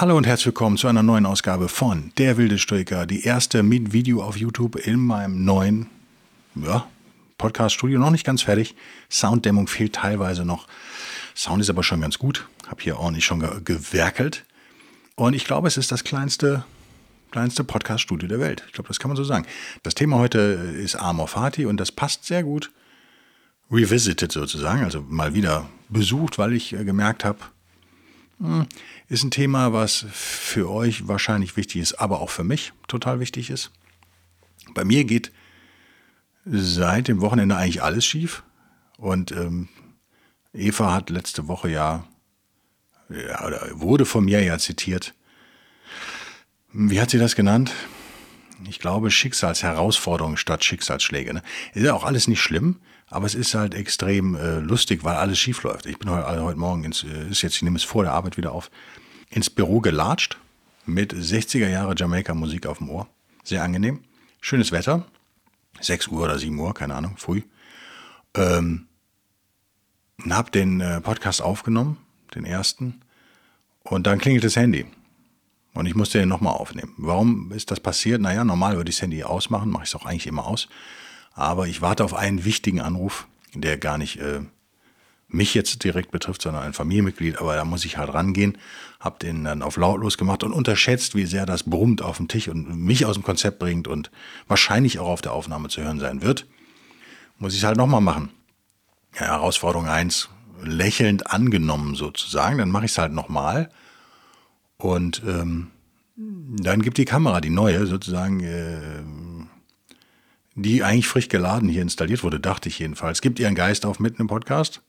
Hallo 0.00 0.16
und 0.16 0.28
herzlich 0.28 0.46
willkommen 0.46 0.76
zu 0.76 0.86
einer 0.86 1.02
neuen 1.02 1.26
Ausgabe 1.26 1.68
von 1.68 2.12
Der 2.18 2.36
wilde 2.36 2.56
Stoiker, 2.58 3.04
die 3.04 3.24
erste 3.24 3.64
mit 3.64 3.92
Video 3.92 4.22
auf 4.22 4.36
YouTube 4.36 4.76
in 4.76 5.00
meinem 5.00 5.44
neuen 5.44 5.88
ja, 6.54 6.86
Podcast-Studio. 7.36 7.98
Noch 7.98 8.12
nicht 8.12 8.24
ganz 8.24 8.42
fertig. 8.42 8.76
Sounddämmung 9.08 9.66
fehlt 9.66 9.96
teilweise 9.96 10.44
noch. 10.44 10.68
Sound 11.34 11.62
ist 11.62 11.68
aber 11.68 11.82
schon 11.82 12.00
ganz 12.00 12.16
gut. 12.16 12.46
Hab 12.68 12.80
hier 12.80 13.00
ordentlich 13.00 13.24
schon 13.24 13.40
ge 13.40 13.60
gewerkelt. 13.64 14.44
Und 15.16 15.34
ich 15.34 15.44
glaube, 15.44 15.66
es 15.66 15.76
ist 15.76 15.90
das 15.90 16.04
kleinste, 16.04 16.64
kleinste 17.32 17.64
Podcast-Studio 17.64 18.28
der 18.28 18.38
Welt. 18.38 18.62
Ich 18.68 18.74
glaube, 18.74 18.86
das 18.86 19.00
kann 19.00 19.08
man 19.08 19.16
so 19.16 19.24
sagen. 19.24 19.46
Das 19.82 19.96
Thema 19.96 20.18
heute 20.18 20.38
ist 20.38 20.94
Amor 20.94 21.26
Fati 21.26 21.66
und 21.66 21.76
das 21.76 21.90
passt 21.90 22.24
sehr 22.24 22.44
gut. 22.44 22.70
Revisited 23.68 24.30
sozusagen, 24.30 24.84
also 24.84 25.04
mal 25.08 25.34
wieder 25.34 25.68
besucht, 25.88 26.38
weil 26.38 26.52
ich 26.52 26.72
äh, 26.72 26.84
gemerkt 26.84 27.24
habe, 27.24 27.40
ist 29.08 29.24
ein 29.24 29.30
Thema, 29.30 29.72
was 29.72 30.06
für 30.12 30.70
euch 30.70 31.08
wahrscheinlich 31.08 31.56
wichtig 31.56 31.82
ist, 31.82 31.94
aber 31.94 32.20
auch 32.20 32.30
für 32.30 32.44
mich 32.44 32.72
total 32.86 33.20
wichtig 33.20 33.50
ist. 33.50 33.72
Bei 34.74 34.84
mir 34.84 35.04
geht 35.04 35.32
seit 36.44 37.08
dem 37.08 37.20
Wochenende 37.20 37.56
eigentlich 37.56 37.82
alles 37.82 38.04
schief. 38.04 38.42
Und 38.96 39.32
ähm, 39.32 39.68
Eva 40.52 40.92
hat 40.92 41.10
letzte 41.10 41.48
Woche 41.48 41.68
ja, 41.68 42.04
ja, 43.08 43.46
oder 43.46 43.68
wurde 43.72 44.04
von 44.04 44.24
mir 44.24 44.42
ja 44.42 44.58
zitiert. 44.58 45.14
Wie 46.72 47.00
hat 47.00 47.10
sie 47.10 47.18
das 47.18 47.34
genannt? 47.34 47.72
Ich 48.68 48.80
glaube, 48.80 49.10
Schicksalsherausforderungen 49.10 50.36
statt 50.36 50.64
Schicksalsschläge. 50.64 51.34
Ne? 51.34 51.42
Ist 51.74 51.84
ja 51.84 51.94
auch 51.94 52.04
alles 52.04 52.28
nicht 52.28 52.40
schlimm, 52.40 52.80
aber 53.10 53.26
es 53.26 53.34
ist 53.34 53.54
halt 53.54 53.74
extrem 53.74 54.34
äh, 54.34 54.58
lustig, 54.58 55.04
weil 55.04 55.16
alles 55.16 55.38
schief 55.38 55.62
läuft. 55.62 55.86
Ich 55.86 55.98
bin 55.98 56.10
heute, 56.10 56.26
also 56.26 56.44
heute 56.44 56.58
Morgen, 56.58 56.84
ins, 56.84 57.04
äh, 57.04 57.28
ist 57.30 57.42
jetzt, 57.42 57.56
ich 57.56 57.62
nehme 57.62 57.76
es 57.76 57.84
vor 57.84 58.02
der 58.02 58.12
Arbeit 58.12 58.36
wieder 58.36 58.52
auf, 58.52 58.70
ins 59.30 59.50
Büro 59.50 59.80
gelatscht 59.80 60.38
mit 60.84 61.12
60er 61.12 61.68
Jahre 61.68 61.94
Jamaika-Musik 61.96 62.66
auf 62.66 62.78
dem 62.78 62.90
Ohr. 62.90 63.08
Sehr 63.44 63.62
angenehm. 63.62 64.00
Schönes 64.40 64.72
Wetter. 64.72 65.06
6 65.80 66.08
Uhr 66.08 66.24
oder 66.24 66.38
7 66.38 66.58
Uhr, 66.58 66.74
keine 66.74 66.94
Ahnung, 66.94 67.16
früh. 67.16 67.42
Ähm, 68.34 68.88
hab 70.28 70.52
den 70.52 70.80
äh, 70.80 71.00
Podcast 71.00 71.40
aufgenommen, 71.40 71.98
den 72.34 72.44
ersten. 72.44 73.00
Und 73.84 74.06
dann 74.06 74.18
klingelt 74.18 74.44
das 74.44 74.56
Handy. 74.56 74.86
Und 75.74 75.86
ich 75.86 75.94
musste 75.94 76.18
den 76.18 76.28
nochmal 76.28 76.54
aufnehmen. 76.54 76.92
Warum 76.96 77.52
ist 77.52 77.70
das 77.70 77.80
passiert? 77.80 78.20
Naja, 78.20 78.44
normal 78.44 78.76
würde 78.76 78.90
ich 78.90 78.96
das 78.96 79.02
Handy 79.02 79.22
ausmachen, 79.22 79.70
mache 79.70 79.84
ich 79.84 79.90
es 79.90 79.94
auch 79.94 80.04
eigentlich 80.04 80.26
immer 80.26 80.46
aus. 80.46 80.68
Aber 81.38 81.68
ich 81.68 81.80
warte 81.80 82.04
auf 82.04 82.14
einen 82.14 82.44
wichtigen 82.44 82.80
Anruf, 82.80 83.28
der 83.54 83.78
gar 83.78 83.96
nicht 83.96 84.18
äh, 84.18 84.40
mich 85.28 85.54
jetzt 85.54 85.84
direkt 85.84 86.10
betrifft, 86.10 86.42
sondern 86.42 86.64
ein 86.64 86.72
Familienmitglied. 86.72 87.38
Aber 87.38 87.54
da 87.54 87.64
muss 87.64 87.84
ich 87.84 87.96
halt 87.96 88.12
rangehen. 88.12 88.58
Hab 88.98 89.20
den 89.20 89.44
dann 89.44 89.62
auf 89.62 89.76
lautlos 89.76 90.18
gemacht 90.18 90.42
und 90.42 90.52
unterschätzt, 90.52 91.14
wie 91.14 91.26
sehr 91.26 91.46
das 91.46 91.62
brummt 91.62 92.02
auf 92.02 92.16
dem 92.16 92.26
Tisch 92.26 92.48
und 92.48 92.76
mich 92.76 93.06
aus 93.06 93.14
dem 93.14 93.22
Konzept 93.22 93.60
bringt 93.60 93.86
und 93.86 94.10
wahrscheinlich 94.48 94.98
auch 94.98 95.06
auf 95.06 95.22
der 95.22 95.32
Aufnahme 95.32 95.68
zu 95.68 95.80
hören 95.80 96.00
sein 96.00 96.22
wird. 96.22 96.44
Muss 97.38 97.52
ich 97.52 97.60
es 97.60 97.64
halt 97.64 97.76
nochmal 97.76 98.00
machen. 98.00 98.30
Ja, 99.14 99.26
Herausforderung 99.26 99.86
eins 99.86 100.28
lächelnd 100.64 101.30
angenommen 101.30 101.94
sozusagen. 101.94 102.58
Dann 102.58 102.72
mache 102.72 102.86
ich 102.86 102.90
es 102.90 102.98
halt 102.98 103.12
nochmal. 103.12 103.70
Und 104.76 105.22
ähm, 105.24 105.68
dann 106.16 106.82
gibt 106.82 106.98
die 106.98 107.04
Kamera, 107.04 107.40
die 107.40 107.50
neue 107.50 107.86
sozusagen, 107.86 108.40
äh, 108.40 109.02
die 110.62 110.82
eigentlich 110.82 111.06
frisch 111.06 111.28
geladen 111.28 111.68
hier 111.68 111.82
installiert 111.82 112.22
wurde, 112.22 112.40
dachte 112.40 112.68
ich 112.68 112.78
jedenfalls. 112.78 113.20
Gibt 113.20 113.38
ihren 113.38 113.54
Geist 113.54 113.86
auf 113.86 114.00
mitten 114.00 114.22
im 114.22 114.28
Podcast. 114.28 114.82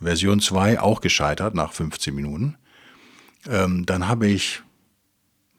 Version 0.00 0.40
2 0.40 0.80
auch 0.80 1.00
gescheitert 1.00 1.54
nach 1.54 1.72
15 1.72 2.14
Minuten. 2.14 2.56
Ähm, 3.48 3.86
dann 3.86 4.08
habe 4.08 4.26
ich 4.26 4.62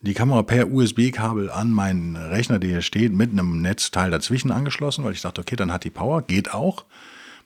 die 0.02 0.14
Kamera 0.14 0.44
per 0.44 0.72
USB-Kabel 0.72 1.52
an 1.52 1.72
meinen 1.72 2.16
Rechner, 2.16 2.60
der 2.60 2.70
hier 2.70 2.82
steht, 2.82 3.14
mit 3.14 3.32
einem 3.32 3.62
Netzteil 3.62 4.10
dazwischen 4.10 4.52
angeschlossen, 4.52 5.04
weil 5.04 5.14
ich 5.14 5.22
dachte, 5.22 5.42
okay, 5.42 5.56
dann 5.56 5.72
hat 5.72 5.84
die 5.84 5.90
Power, 5.90 6.22
geht 6.24 6.54
auch. 6.54 6.86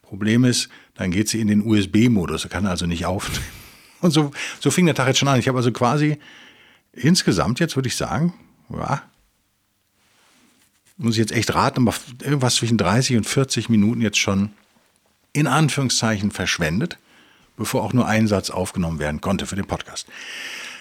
Problem 0.02 0.46
ist, 0.46 0.70
dann 0.94 1.12
geht 1.12 1.28
sie 1.30 1.42
in 1.42 1.48
den 1.48 1.66
USB-Modus, 1.66 2.48
kann 2.50 2.66
also 2.66 2.86
nicht 2.86 3.06
aufnehmen. 3.06 3.44
Und 4.02 4.12
so, 4.12 4.32
so 4.60 4.72
fing 4.72 4.86
der 4.86 4.96
Tag 4.96 5.08
jetzt 5.08 5.20
schon 5.20 5.28
an. 5.28 5.40
Ich 5.40 5.48
habe 5.48 5.58
also 5.58 5.72
quasi 5.72 6.18
insgesamt 6.94 7.60
jetzt, 7.60 7.76
würde 7.76 7.88
ich 7.88 7.96
sagen, 7.96 8.34
ja, 8.70 9.02
muss 10.98 11.16
ich 11.16 11.20
jetzt 11.20 11.32
echt 11.32 11.54
raten, 11.54 11.88
aber 11.88 11.96
irgendwas 12.22 12.56
zwischen 12.56 12.78
30 12.78 13.18
und 13.18 13.26
40 13.26 13.70
Minuten 13.70 14.02
jetzt 14.02 14.18
schon 14.18 14.52
in 15.34 15.48
Anführungszeichen 15.48 16.32
verschwendet, 16.32 16.98
bevor 17.58 17.84
auch 17.84 17.94
nur 17.94 18.08
ein 18.08 18.28
Satz 18.28 18.50
aufgenommen 18.50 19.00
werden 19.00 19.22
konnte 19.22 19.46
für 19.46 19.56
den 19.56 19.68
Podcast. 19.68 20.08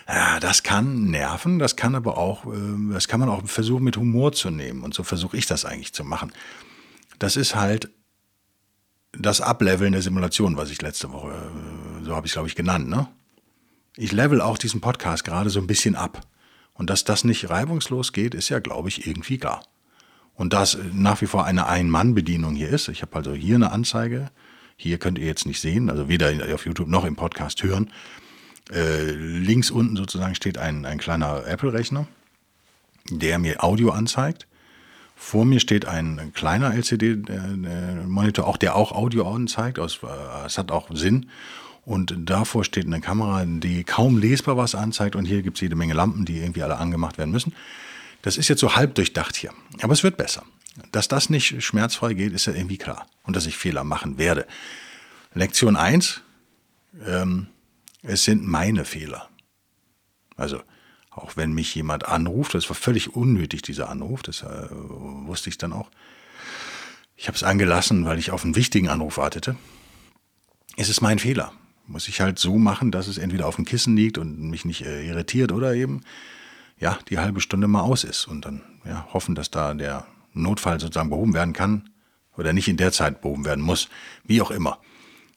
Ja, 0.07 0.39
das 0.39 0.63
kann 0.63 1.07
nerven, 1.07 1.59
das 1.59 1.77
kann 1.77 1.95
aber 1.95 2.19
auch, 2.19 2.45
äh, 2.47 2.93
das 2.93 3.09
kann 3.09 3.21
man 3.21 3.29
auch 3.29 3.47
versuchen 3.47 3.85
mit 3.85 3.97
Humor 3.97 4.33
zu 4.33 4.51
nehmen. 4.51 4.83
Und 4.83 4.95
so 4.95 5.03
versuche 5.03 5.37
ich 5.37 5.47
das 5.47 5.65
eigentlich 5.65 5.95
zu 5.95 6.05
machen. 6.05 6.33
Das 7.19 7.37
ist 7.37 7.55
halt 7.55 7.91
das 9.13 9.41
Ableveln 9.41 9.93
der 9.93 10.03
Simulation, 10.03 10.57
was 10.57 10.71
ich 10.71 10.83
letzte 10.83 11.13
Woche, 11.13 11.31
äh, 11.31 12.05
so 12.05 12.15
habe 12.15 12.27
ich 12.27 12.31
es 12.31 12.35
glaube 12.35 12.49
ich 12.49 12.55
genannt, 12.55 12.89
ne? 12.89 13.09
Ich 13.97 14.13
level 14.13 14.41
auch 14.41 14.59
diesen 14.59 14.81
Podcast 14.81 15.25
gerade 15.25 15.51
so 15.51 15.61
ein 15.61 15.69
bisschen 15.69 15.95
ab. 15.95 16.27
Und 16.75 16.91
dass 16.91 17.05
das 17.05 17.23
nicht 17.23 17.49
reibungslos 17.49 18.13
geht, 18.13 18.35
ist 18.35 18.49
ja, 18.49 18.59
glaube 18.59 18.89
ich, 18.89 19.07
irgendwie 19.07 19.39
klar. 19.39 19.63
Und 20.37 20.53
das 20.53 20.79
nach 20.93 21.21
wie 21.21 21.27
vor 21.27 21.45
eine 21.45 21.67
Ein-Mann-Bedienung 21.67 22.55
hier 22.55 22.69
ist. 22.69 22.89
Ich 22.89 23.03
habe 23.03 23.15
also 23.17 23.35
hier 23.35 23.55
eine 23.55 23.71
Anzeige. 23.71 24.31
Hier 24.77 24.99
könnt 24.99 25.19
ihr 25.19 25.27
jetzt 25.27 25.47
nicht 25.47 25.61
sehen, 25.61 25.89
also 25.89 26.09
weder 26.09 26.33
auf 26.53 26.67
YouTube 26.67 26.89
noch 26.89 27.05
im 27.05 27.15
Podcast 27.15 27.63
hören. 27.63 27.91
Äh, 28.73 29.11
links 29.13 29.71
unten 29.71 29.97
sozusagen 29.97 30.35
steht 30.35 30.59
ein, 30.59 30.85
ein 30.87 30.99
kleiner 30.99 31.47
Apple-Rechner, 31.47 32.07
der 33.11 33.39
mir 33.39 33.63
Audio 33.63 33.91
anzeigt. 33.91 34.49
Vor 35.15 35.45
mir 35.45 35.61
steht 35.61 35.87
ein 35.87 36.33
kleiner 36.35 36.75
LCD-Monitor, 36.75 38.47
auch 38.47 38.57
der 38.57 38.75
auch 38.75 38.91
Audio 38.93 39.31
anzeigt. 39.33 39.79
Es 39.79 40.59
hat 40.59 40.73
auch 40.73 40.89
Sinn. 40.93 41.31
Und 41.87 42.17
davor 42.19 42.65
steht 42.65 42.87
eine 42.87 43.01
Kamera, 43.01 43.45
die 43.45 43.85
kaum 43.85 44.19
lesbar 44.19 44.57
was 44.57 44.75
anzeigt. 44.75 45.15
Und 45.15 45.27
hier 45.27 45.43
gibt 45.43 45.59
es 45.59 45.61
jede 45.61 45.77
Menge 45.77 45.95
Lampen, 45.95 46.25
die 46.25 46.39
irgendwie 46.39 46.63
alle 46.63 46.79
angemacht 46.79 47.19
werden 47.19 47.31
müssen. 47.31 47.55
Das 48.25 48.39
ist 48.39 48.49
jetzt 48.49 48.61
so 48.61 48.75
halb 48.75 48.95
durchdacht 48.95 49.37
hier. 49.37 49.53
Aber 49.83 49.93
es 49.93 50.03
wird 50.03 50.17
besser. 50.17 50.45
Dass 50.93 51.09
das 51.09 51.29
nicht 51.29 51.63
schmerzfrei 51.63 52.15
geht, 52.15 52.33
ist 52.33 52.47
ja 52.47 52.55
irgendwie 52.55 52.79
klar. 52.79 53.07
Und 53.23 53.37
dass 53.37 53.45
ich 53.45 53.59
Fehler 53.59 53.85
machen 53.85 54.17
werde. 54.17 54.47
Lektion 55.35 55.77
1. 55.77 56.23
Ähm, 57.07 57.49
es 58.03 58.25
sind 58.25 58.47
meine 58.47 58.87
Fehler. 58.87 59.29
Also, 60.37 60.63
auch 61.11 61.37
wenn 61.37 61.53
mich 61.53 61.75
jemand 61.75 62.09
anruft, 62.09 62.55
das 62.55 62.71
war 62.71 62.75
völlig 62.75 63.15
unnötig, 63.15 63.61
dieser 63.61 63.91
Anruf, 63.91 64.23
das 64.23 64.43
äh, 64.43 64.69
wusste 64.71 65.51
ich 65.51 65.59
dann 65.59 65.75
auch. 65.75 65.91
Ich 67.17 67.29
habe 67.29 67.37
es 67.37 67.43
angelassen, 67.43 68.07
weil 68.07 68.19
ich 68.19 68.31
auf 68.31 68.43
einen 68.43 68.57
wichtigen 68.57 68.89
Anruf 68.89 69.19
wartete. 69.19 69.55
Es 70.79 70.89
ist 70.89 71.03
mein 71.03 71.19
Fehler. 71.19 71.53
Muss 71.87 72.09
ich 72.09 72.23
halt 72.23 72.39
so 72.39 72.57
machen, 72.57 72.91
dass 72.91 73.07
es 73.07 73.19
entweder 73.19 73.47
auf 73.47 73.57
dem 73.57 73.67
Kissen 73.67 73.95
liegt 73.95 74.17
und 74.17 74.41
mich 74.41 74.65
nicht 74.65 74.81
äh, 74.81 75.07
irritiert 75.07 75.53
oder 75.53 75.75
eben 75.75 76.01
ja, 76.79 76.99
die 77.09 77.19
halbe 77.19 77.41
Stunde 77.41 77.69
mal 77.69 77.83
aus 77.83 78.05
ist 78.05 78.27
und 78.27 78.45
dann 78.45 78.63
ja, 78.85 79.07
hoffen, 79.13 79.35
dass 79.35 79.51
da 79.51 79.75
der 79.75 80.07
Notfall 80.33 80.81
sozusagen 80.81 81.11
behoben 81.11 81.35
werden 81.35 81.53
kann 81.53 81.91
oder 82.37 82.53
nicht 82.53 82.69
in 82.69 82.77
der 82.77 82.93
Zeit 82.93 83.21
behoben 83.21 83.45
werden 83.45 83.65
muss, 83.65 83.89
wie 84.25 84.43
auch 84.43 84.51
immer. 84.51 84.79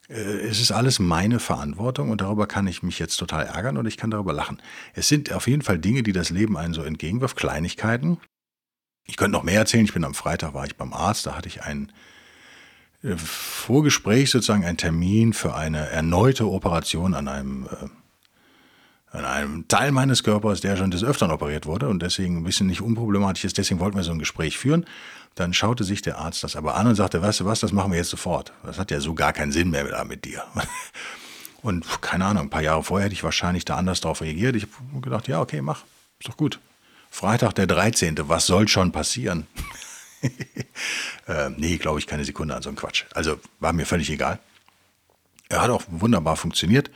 Äh, 0.10 0.13
es 0.13 0.60
ist 0.60 0.72
alles 0.72 1.00
meine 1.00 1.39
Verantwortung 1.39 2.10
und 2.10 2.22
darüber 2.22 2.48
kann 2.48 2.68
ich 2.68 2.84
mich 2.84 3.00
jetzt 3.00 3.18
total 3.18 3.45
ärgern 3.45 3.78
und 3.78 3.86
ich 3.86 3.98
kann 3.98 4.12
darüber 4.12 4.34
lachen. 4.34 4.62
Es 4.94 5.07
sind 5.07 5.31
auf 5.31 5.48
jeden 5.48 5.62
Fall 5.62 5.80
Dinge, 5.80 6.04
die 6.04 6.13
das 6.13 6.30
Leben 6.30 6.57
einen 6.57 6.74
so 6.74 6.84
entgegenwirft, 6.84 7.38
Kleinigkeiten. 7.38 8.18
Ich 9.06 9.18
könnte 9.18 9.38
noch 9.38 9.44
mehr 9.44 9.60
erzählen. 9.60 9.86
Ich 9.86 9.94
bin 9.94 10.04
am 10.04 10.13
Freitag, 10.13 10.54
war 10.54 10.66
ich 10.66 10.75
beim 10.75 10.94
Arzt, 10.94 11.25
da 11.25 11.36
hatte 11.36 11.48
ich 11.48 11.63
ein 11.63 11.92
äh, 13.04 13.16
Vorgespräch, 13.16 14.30
sozusagen 14.30 14.66
ein 14.66 14.78
Termin 14.78 15.33
für 15.33 15.56
eine 15.56 15.90
erneute 15.90 16.50
Operation 16.50 17.13
an 17.13 17.28
einem 17.28 17.66
äh, 17.66 17.88
an 19.18 19.25
einem 19.25 19.68
Teil 19.68 19.92
meines 19.92 20.24
Körpers, 20.24 20.62
der 20.62 20.78
schon 20.78 20.92
des 20.92 21.04
Öfteren 21.04 21.31
operiert 21.31 21.66
wurde 21.66 21.90
und 21.90 22.02
deswegen 22.02 22.38
ein 22.38 22.44
bisschen 22.44 22.68
nicht 22.68 22.81
unproblematisch 22.81 23.46
ist. 23.46 23.58
Deswegen 23.58 23.80
wollten 23.80 23.98
wir 23.98 24.04
so 24.04 24.12
ein 24.12 24.19
Gespräch 24.19 24.58
führen. 24.58 24.86
Dann 25.36 25.54
schaute 25.54 25.84
sich 25.84 26.02
der 26.02 26.18
Arzt 26.19 26.44
das 26.44 26.56
aber 26.56 26.75
an 26.75 26.88
und 26.88 26.96
sagte, 26.96 27.22
weißt 27.22 27.42
du 27.42 27.46
was, 27.46 27.60
das 27.60 27.72
machen 27.72 27.92
wir 27.92 27.98
jetzt 27.98 28.10
sofort. 28.10 28.54
Das 28.64 28.78
hat 28.78 28.92
ja 28.92 29.00
so 29.00 29.14
gar 29.14 29.34
keinen 29.34 29.52
Sinn 29.52 29.72
mehr 29.72 30.06
mit 30.06 30.25
dir. 30.25 30.44
Und 31.64 32.02
keine 32.02 32.24
Ahnung, 32.25 32.44
ein 32.44 32.50
paar 32.50 32.62
Jahre 32.62 32.84
vorher 32.84 33.06
hätte 33.06 33.14
ich 33.14 33.24
wahrscheinlich 33.24 33.66
da 33.66 33.75
anders 33.75 34.00
darauf 34.00 34.22
reagiert. 34.22 34.56
Ich 34.56 34.64
habe 34.64 35.02
gedacht, 35.02 35.28
ja, 35.28 35.42
okay, 35.42 35.62
mach, 35.62 35.84
ist 36.19 36.30
doch 36.30 36.38
gut. 36.38 36.60
Freitag 37.10 37.54
der 37.54 37.68
13., 37.68 38.16
was 38.30 38.46
soll 38.46 38.68
schon 38.68 38.92
passieren? 38.92 39.48
äh, 41.28 41.50
nee, 41.58 41.78
glaube 41.78 42.00
ich, 42.00 42.08
keine 42.08 42.24
Sekunde 42.24 42.56
an 42.56 42.62
so 42.62 42.69
einem 42.69 42.78
Quatsch. 42.78 43.06
Also 43.14 43.40
war 43.60 43.74
mir 43.74 43.86
völlig 43.86 44.10
egal. 44.10 44.40
Er 45.50 45.62
hat 45.62 45.69
auch 45.69 45.84
wunderbar 45.88 46.36
funktioniert. 46.36 46.92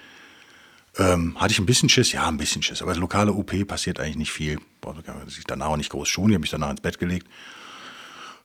Ähm, 0.98 1.40
hatte 1.40 1.54
ich 1.54 1.60
ein 1.60 1.66
bisschen 1.66 1.90
Schiss? 1.90 2.12
Ja, 2.12 2.28
ein 2.28 2.38
bisschen 2.38 2.62
Schiss. 2.62 2.82
Aber 2.82 2.94
lokale 2.96 3.32
OP 3.34 3.68
passiert 3.68 4.00
eigentlich 4.00 4.18
nicht 4.18 4.32
viel. 4.32 4.60
Braucht 4.82 5.06
sich 5.28 5.46
danach 5.46 5.68
auch 5.68 5.78
nicht 5.78 5.90
groß 5.90 6.08
schonen. 6.08 6.32
Ich 6.32 6.36
habe 6.36 6.42
mich 6.42 6.50
danach 6.50 6.72
ins 6.72 6.82
Bett 6.82 7.00
gelegt. 7.00 7.28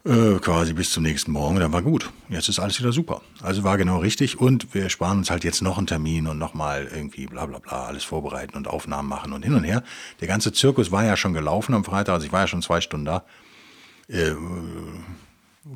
Äh, 0.05 0.39
quasi 0.39 0.73
bis 0.73 0.91
zum 0.91 1.03
nächsten 1.03 1.33
Morgen. 1.33 1.59
Dann 1.59 1.73
war 1.73 1.83
gut. 1.83 2.13
Jetzt 2.29 2.49
ist 2.49 2.61
alles 2.61 2.79
wieder 2.79 2.93
super. 2.93 3.23
Also 3.43 3.65
war 3.65 3.77
genau 3.77 3.99
richtig. 3.99 4.39
Und 4.39 4.73
wir 4.73 4.89
sparen 4.89 5.19
uns 5.19 5.31
halt 5.31 5.43
jetzt 5.43 5.63
noch 5.63 5.79
einen 5.79 5.89
Termin 5.89 6.29
und 6.29 6.39
nochmal 6.39 6.89
irgendwie 6.95 7.27
bla 7.27 7.47
bla 7.47 7.59
bla 7.59 7.87
alles 7.87 8.05
vorbereiten 8.05 8.57
und 8.57 8.69
Aufnahmen 8.69 9.09
machen 9.09 9.33
und 9.33 9.43
hin 9.43 9.55
und 9.55 9.65
her. 9.65 9.83
Der 10.21 10.29
ganze 10.29 10.53
Zirkus 10.53 10.93
war 10.93 11.05
ja 11.05 11.17
schon 11.17 11.33
gelaufen 11.33 11.75
am 11.75 11.85
Freitag. 11.85 12.15
Also 12.15 12.27
ich 12.27 12.33
war 12.33 12.43
ja 12.43 12.47
schon 12.47 12.63
zwei 12.63 12.81
Stunden 12.81 13.07
da. 13.07 13.25
Äh, 14.07 14.35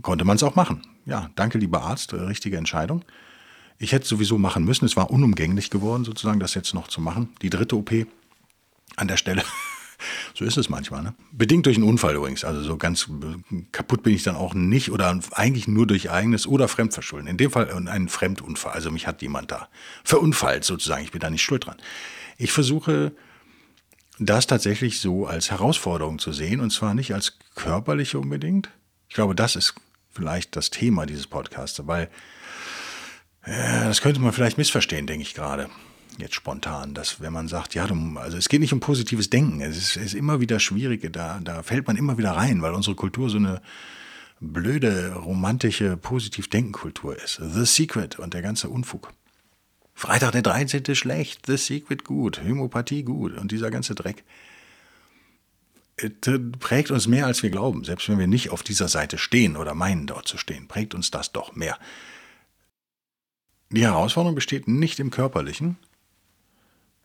konnte 0.02 0.24
man 0.24 0.36
es 0.36 0.44
auch 0.44 0.54
machen. 0.54 0.82
Ja, 1.06 1.30
danke, 1.34 1.58
lieber 1.58 1.82
Arzt. 1.82 2.14
Richtige 2.14 2.56
Entscheidung. 2.56 3.02
Ich 3.82 3.92
hätte 3.92 4.06
sowieso 4.06 4.36
machen 4.36 4.64
müssen. 4.64 4.84
Es 4.84 4.94
war 4.94 5.10
unumgänglich 5.10 5.70
geworden, 5.70 6.04
sozusagen, 6.04 6.38
das 6.38 6.52
jetzt 6.52 6.74
noch 6.74 6.86
zu 6.86 7.00
machen. 7.00 7.30
Die 7.40 7.48
dritte 7.48 7.76
OP 7.76 7.90
an 8.96 9.08
der 9.08 9.16
Stelle. 9.16 9.42
so 10.34 10.44
ist 10.44 10.58
es 10.58 10.68
manchmal. 10.68 11.02
Ne? 11.02 11.14
Bedingt 11.32 11.64
durch 11.64 11.78
einen 11.78 11.88
Unfall 11.88 12.14
übrigens. 12.14 12.44
Also 12.44 12.62
so 12.62 12.76
ganz 12.76 13.08
kaputt 13.72 14.02
bin 14.02 14.14
ich 14.14 14.22
dann 14.22 14.36
auch 14.36 14.52
nicht 14.52 14.90
oder 14.90 15.18
eigentlich 15.32 15.66
nur 15.66 15.86
durch 15.86 16.10
eigenes 16.10 16.46
oder 16.46 16.68
Fremdverschulden. 16.68 17.26
In 17.26 17.38
dem 17.38 17.50
Fall 17.50 17.70
ein 17.88 18.10
Fremdunfall. 18.10 18.74
Also 18.74 18.90
mich 18.90 19.06
hat 19.06 19.22
jemand 19.22 19.50
da 19.50 19.70
verunfallt 20.04 20.64
sozusagen. 20.64 21.02
Ich 21.02 21.12
bin 21.12 21.20
da 21.20 21.30
nicht 21.30 21.42
schuld 21.42 21.64
dran. 21.64 21.78
Ich 22.36 22.52
versuche 22.52 23.12
das 24.18 24.46
tatsächlich 24.46 25.00
so 25.00 25.26
als 25.26 25.50
Herausforderung 25.50 26.18
zu 26.18 26.34
sehen 26.34 26.60
und 26.60 26.70
zwar 26.70 26.92
nicht 26.92 27.14
als 27.14 27.38
körperliche 27.54 28.18
unbedingt. 28.18 28.68
Ich 29.08 29.14
glaube, 29.14 29.34
das 29.34 29.56
ist 29.56 29.74
vielleicht 30.10 30.54
das 30.54 30.68
Thema 30.68 31.06
dieses 31.06 31.26
Podcasts, 31.26 31.80
weil 31.86 32.10
das 33.44 34.00
könnte 34.00 34.20
man 34.20 34.32
vielleicht 34.32 34.58
missverstehen, 34.58 35.06
denke 35.06 35.22
ich 35.22 35.34
gerade. 35.34 35.68
Jetzt 36.18 36.34
spontan, 36.34 36.92
dass 36.92 37.20
wenn 37.20 37.32
man 37.32 37.48
sagt, 37.48 37.74
ja, 37.74 37.86
also 38.16 38.36
es 38.36 38.48
geht 38.48 38.60
nicht 38.60 38.72
um 38.72 38.80
positives 38.80 39.30
Denken, 39.30 39.60
es 39.62 39.76
ist, 39.76 39.96
ist 39.96 40.14
immer 40.14 40.40
wieder 40.40 40.60
schwierig, 40.60 41.10
da, 41.12 41.40
da 41.42 41.62
fällt 41.62 41.86
man 41.86 41.96
immer 41.96 42.18
wieder 42.18 42.32
rein, 42.32 42.60
weil 42.60 42.74
unsere 42.74 42.96
Kultur 42.96 43.30
so 43.30 43.38
eine 43.38 43.62
blöde, 44.40 45.14
romantische, 45.14 45.96
positiv 45.96 46.48
Denken-Kultur 46.48 47.16
ist. 47.16 47.40
The 47.42 47.64
Secret 47.64 48.18
und 48.18 48.34
der 48.34 48.42
ganze 48.42 48.68
Unfug. 48.68 49.12
Freitag 49.94 50.32
der 50.32 50.42
13. 50.42 50.94
schlecht, 50.94 51.46
The 51.46 51.56
Secret 51.56 52.04
gut, 52.04 52.42
Homöopathie 52.42 53.02
gut 53.02 53.36
und 53.36 53.52
dieser 53.52 53.70
ganze 53.70 53.94
Dreck 53.94 54.24
äh, 55.98 56.08
prägt 56.58 56.90
uns 56.90 57.06
mehr, 57.06 57.26
als 57.26 57.42
wir 57.42 57.50
glauben. 57.50 57.84
Selbst 57.84 58.08
wenn 58.08 58.18
wir 58.18 58.26
nicht 58.26 58.50
auf 58.50 58.62
dieser 58.62 58.88
Seite 58.88 59.18
stehen 59.18 59.56
oder 59.56 59.74
meinen, 59.74 60.06
dort 60.06 60.26
zu 60.26 60.38
stehen, 60.38 60.68
prägt 60.68 60.94
uns 60.94 61.10
das 61.10 61.32
doch 61.32 61.54
mehr. 61.54 61.78
Die 63.72 63.82
Herausforderung 63.82 64.34
besteht 64.34 64.66
nicht 64.66 64.98
im 64.98 65.10
Körperlichen. 65.10 65.76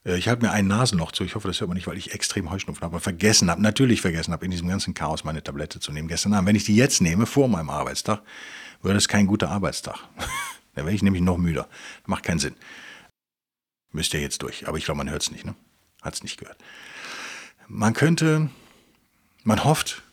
Äh, 0.03 0.17
ich 0.17 0.27
halte 0.27 0.45
mir 0.45 0.51
ein 0.51 0.67
Nasenloch 0.67 1.11
zu. 1.11 1.23
Ich 1.23 1.35
hoffe, 1.35 1.47
das 1.47 1.59
hört 1.59 1.67
man 1.67 1.75
nicht, 1.75 1.87
weil 1.87 1.97
ich 1.97 2.13
extrem 2.13 2.49
Heuschnupfen 2.49 2.83
habe. 2.83 2.99
Vergessen 2.99 3.49
habe, 3.51 3.61
natürlich 3.61 4.01
vergessen 4.01 4.33
habe, 4.33 4.45
in 4.45 4.51
diesem 4.51 4.67
ganzen 4.67 4.93
Chaos 4.93 5.23
meine 5.23 5.43
Tablette 5.43 5.79
zu 5.79 5.91
nehmen 5.91 6.07
gestern 6.07 6.33
Abend. 6.33 6.47
Wenn 6.47 6.55
ich 6.55 6.65
die 6.65 6.75
jetzt 6.75 7.01
nehme, 7.01 7.25
vor 7.25 7.47
meinem 7.47 7.69
Arbeitstag, 7.69 8.21
würde 8.81 8.97
es 8.97 9.07
kein 9.07 9.27
guter 9.27 9.49
Arbeitstag. 9.49 9.97
da 10.75 10.83
wäre 10.85 10.93
ich 10.93 11.03
nämlich 11.03 11.21
noch 11.21 11.37
müder. 11.37 11.69
Macht 12.05 12.23
keinen 12.23 12.39
Sinn. 12.39 12.55
Müsst 13.91 14.13
ihr 14.13 14.21
jetzt 14.21 14.41
durch. 14.41 14.67
Aber 14.67 14.77
ich 14.77 14.85
glaube, 14.85 14.97
man 14.97 15.09
hört 15.09 15.21
es 15.21 15.31
nicht. 15.31 15.45
Ne? 15.45 15.55
Hat 16.01 16.15
es 16.15 16.23
nicht 16.23 16.37
gehört. 16.37 16.57
Man 17.67 17.93
könnte, 17.93 18.49
man 19.43 19.63
hofft, 19.63 20.03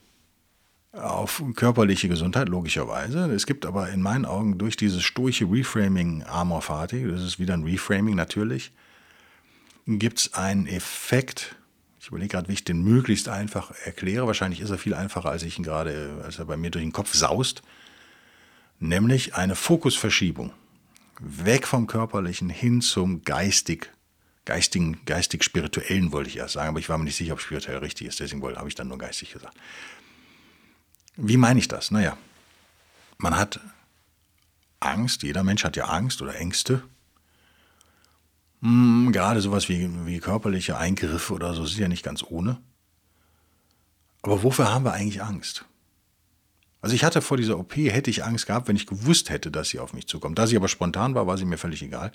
auf 0.92 1.42
körperliche 1.56 2.08
Gesundheit, 2.08 2.48
logischerweise. 2.48 3.32
Es 3.32 3.46
gibt 3.46 3.64
aber 3.64 3.88
in 3.88 4.02
meinen 4.02 4.26
Augen 4.26 4.58
durch 4.58 4.76
dieses 4.76 5.02
sturche 5.02 5.46
Reframing 5.50 6.22
Amor 6.24 6.62
Fati, 6.62 7.06
das 7.08 7.22
ist 7.22 7.38
wieder 7.38 7.54
ein 7.54 7.64
Reframing 7.64 8.14
natürlich, 8.14 8.72
gibt 9.86 10.18
es 10.18 10.34
einen 10.34 10.66
Effekt, 10.66 11.56
ich 11.98 12.08
überlege 12.08 12.28
gerade, 12.28 12.48
wie 12.48 12.52
ich 12.52 12.64
den 12.64 12.82
möglichst 12.82 13.28
einfach 13.28 13.72
erkläre, 13.84 14.26
wahrscheinlich 14.26 14.60
ist 14.60 14.70
er 14.70 14.78
viel 14.78 14.94
einfacher, 14.94 15.30
als 15.30 15.42
ich 15.44 15.56
ihn 15.58 15.64
gerade, 15.64 16.20
als 16.24 16.38
er 16.38 16.44
bei 16.44 16.56
mir 16.56 16.70
durch 16.70 16.84
den 16.84 16.92
Kopf 16.92 17.14
saust, 17.14 17.62
nämlich 18.78 19.34
eine 19.34 19.54
Fokusverschiebung. 19.54 20.52
Weg 21.20 21.66
vom 21.66 21.86
Körperlichen 21.86 22.50
hin 22.50 22.82
zum 22.82 23.22
geistig, 23.22 23.90
geistigen, 24.44 25.00
geistig-spirituellen 25.06 26.12
wollte 26.12 26.28
ich 26.28 26.36
erst 26.36 26.54
sagen, 26.54 26.70
aber 26.70 26.80
ich 26.80 26.88
war 26.88 26.98
mir 26.98 27.04
nicht 27.04 27.16
sicher, 27.16 27.32
ob 27.32 27.40
spirituell 27.40 27.78
richtig 27.78 28.08
ist, 28.08 28.20
deswegen 28.20 28.42
habe 28.42 28.68
ich 28.68 28.74
dann 28.74 28.88
nur 28.88 28.98
geistig 28.98 29.32
gesagt. 29.32 29.56
Wie 31.16 31.36
meine 31.36 31.58
ich 31.58 31.68
das? 31.68 31.90
Naja, 31.90 32.16
man 33.18 33.36
hat 33.36 33.60
Angst, 34.80 35.22
jeder 35.22 35.44
Mensch 35.44 35.64
hat 35.64 35.76
ja 35.76 35.84
Angst 35.84 36.22
oder 36.22 36.34
Ängste. 36.34 36.82
Hm, 38.62 39.10
gerade 39.12 39.40
sowas 39.40 39.68
wie, 39.68 39.90
wie 40.06 40.20
körperliche 40.20 40.78
Eingriffe 40.78 41.34
oder 41.34 41.54
so 41.54 41.66
sind 41.66 41.80
ja 41.80 41.88
nicht 41.88 42.04
ganz 42.04 42.24
ohne. 42.28 42.60
Aber 44.22 44.42
wofür 44.42 44.72
haben 44.72 44.84
wir 44.84 44.92
eigentlich 44.92 45.22
Angst? 45.22 45.64
Also 46.80 46.94
ich 46.94 47.04
hatte 47.04 47.22
vor 47.22 47.36
dieser 47.36 47.58
OP, 47.58 47.76
hätte 47.76 48.10
ich 48.10 48.24
Angst 48.24 48.46
gehabt, 48.46 48.68
wenn 48.68 48.76
ich 48.76 48.86
gewusst 48.86 49.30
hätte, 49.30 49.50
dass 49.50 49.68
sie 49.68 49.78
auf 49.78 49.92
mich 49.92 50.08
zukommt. 50.08 50.38
Da 50.38 50.46
sie 50.46 50.56
aber 50.56 50.68
spontan 50.68 51.14
war, 51.14 51.26
war 51.26 51.38
sie 51.38 51.44
mir 51.44 51.58
völlig 51.58 51.82
egal. 51.82 52.12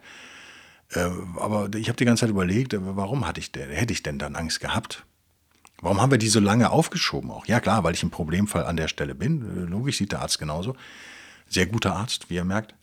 Äh, 0.89 1.09
aber 1.37 1.73
ich 1.75 1.89
habe 1.89 1.97
die 1.97 2.05
ganze 2.05 2.21
Zeit 2.21 2.29
überlegt, 2.29 2.73
äh, 2.73 2.79
warum 2.81 3.27
hatte 3.27 3.39
ich 3.39 3.51
denn, 3.51 3.69
hätte 3.69 3.93
ich 3.93 4.03
denn 4.03 4.19
dann 4.19 4.35
Angst 4.35 4.59
gehabt? 4.59 5.05
Warum 5.81 6.01
haben 6.01 6.11
wir 6.11 6.17
die 6.17 6.27
so 6.27 6.39
lange 6.39 6.71
aufgeschoben 6.71 7.29
auch? 7.29 7.45
Ja 7.45 7.59
klar, 7.59 7.83
weil 7.83 7.93
ich 7.93 8.03
im 8.03 8.09
Problemfall 8.09 8.65
an 8.65 8.77
der 8.77 8.87
Stelle 8.87 9.13
bin. 9.13 9.67
Logisch 9.67 9.97
sieht 9.97 10.11
der 10.11 10.21
Arzt 10.21 10.39
genauso. 10.39 10.75
Sehr 11.47 11.67
guter 11.67 11.95
Arzt, 11.95 12.29
wie 12.29 12.35
ihr 12.35 12.45
merkt. 12.45 12.73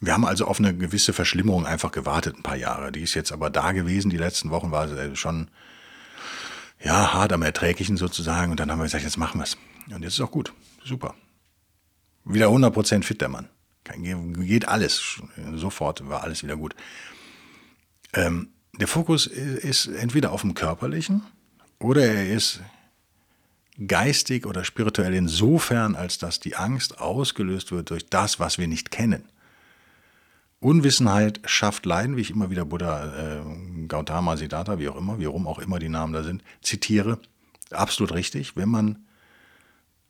Wir 0.00 0.14
haben 0.14 0.24
also 0.24 0.46
auf 0.46 0.58
eine 0.58 0.74
gewisse 0.74 1.12
Verschlimmerung 1.12 1.66
einfach 1.66 1.92
gewartet, 1.92 2.36
ein 2.36 2.42
paar 2.42 2.56
Jahre. 2.56 2.90
Die 2.90 3.02
ist 3.02 3.14
jetzt 3.14 3.32
aber 3.32 3.50
da 3.50 3.72
gewesen. 3.72 4.10
Die 4.10 4.16
letzten 4.16 4.50
Wochen 4.50 4.70
war 4.70 4.88
sie 4.88 5.14
schon 5.14 5.48
ja, 6.82 7.12
hart 7.12 7.32
am 7.32 7.42
Erträglichen 7.42 7.96
sozusagen. 7.96 8.50
Und 8.50 8.60
dann 8.60 8.70
haben 8.70 8.78
wir 8.78 8.84
gesagt, 8.84 9.04
jetzt 9.04 9.18
machen 9.18 9.38
wir 9.38 9.44
es. 9.44 9.58
Und 9.94 10.02
jetzt 10.02 10.14
ist 10.14 10.20
auch 10.20 10.30
gut. 10.30 10.52
Super. 10.84 11.14
Wieder 12.24 12.46
100% 12.46 13.02
fit 13.04 13.20
der 13.20 13.28
Mann. 13.28 13.48
Geht 13.84 14.68
alles. 14.68 15.20
Sofort 15.54 16.08
war 16.08 16.22
alles 16.22 16.42
wieder 16.42 16.56
gut. 16.56 16.74
Ähm, 18.14 18.50
der 18.78 18.88
Fokus 18.88 19.26
ist 19.26 19.86
entweder 19.86 20.32
auf 20.32 20.42
dem 20.42 20.54
Körperlichen, 20.54 21.22
oder 21.80 22.04
er 22.04 22.30
ist 22.30 22.60
geistig 23.86 24.46
oder 24.46 24.64
spirituell 24.64 25.14
insofern, 25.14 25.96
als 25.96 26.18
dass 26.18 26.38
die 26.38 26.56
Angst 26.56 27.00
ausgelöst 27.00 27.72
wird 27.72 27.90
durch 27.90 28.06
das, 28.06 28.38
was 28.38 28.58
wir 28.58 28.68
nicht 28.68 28.90
kennen. 28.90 29.24
Unwissenheit 30.60 31.40
schafft 31.46 31.86
Leiden, 31.86 32.16
wie 32.16 32.20
ich 32.20 32.30
immer 32.30 32.50
wieder 32.50 32.66
Buddha, 32.66 33.38
äh, 33.38 33.86
Gautama, 33.86 34.36
Siddhartha, 34.36 34.78
wie 34.78 34.90
auch 34.90 34.96
immer, 34.96 35.18
wie 35.18 35.24
rum 35.24 35.46
auch 35.46 35.58
immer 35.58 35.78
die 35.78 35.88
Namen 35.88 36.12
da 36.12 36.22
sind, 36.22 36.44
zitiere. 36.60 37.18
Absolut 37.70 38.12
richtig. 38.12 38.56
Wenn 38.56 38.68
man, 38.68 38.98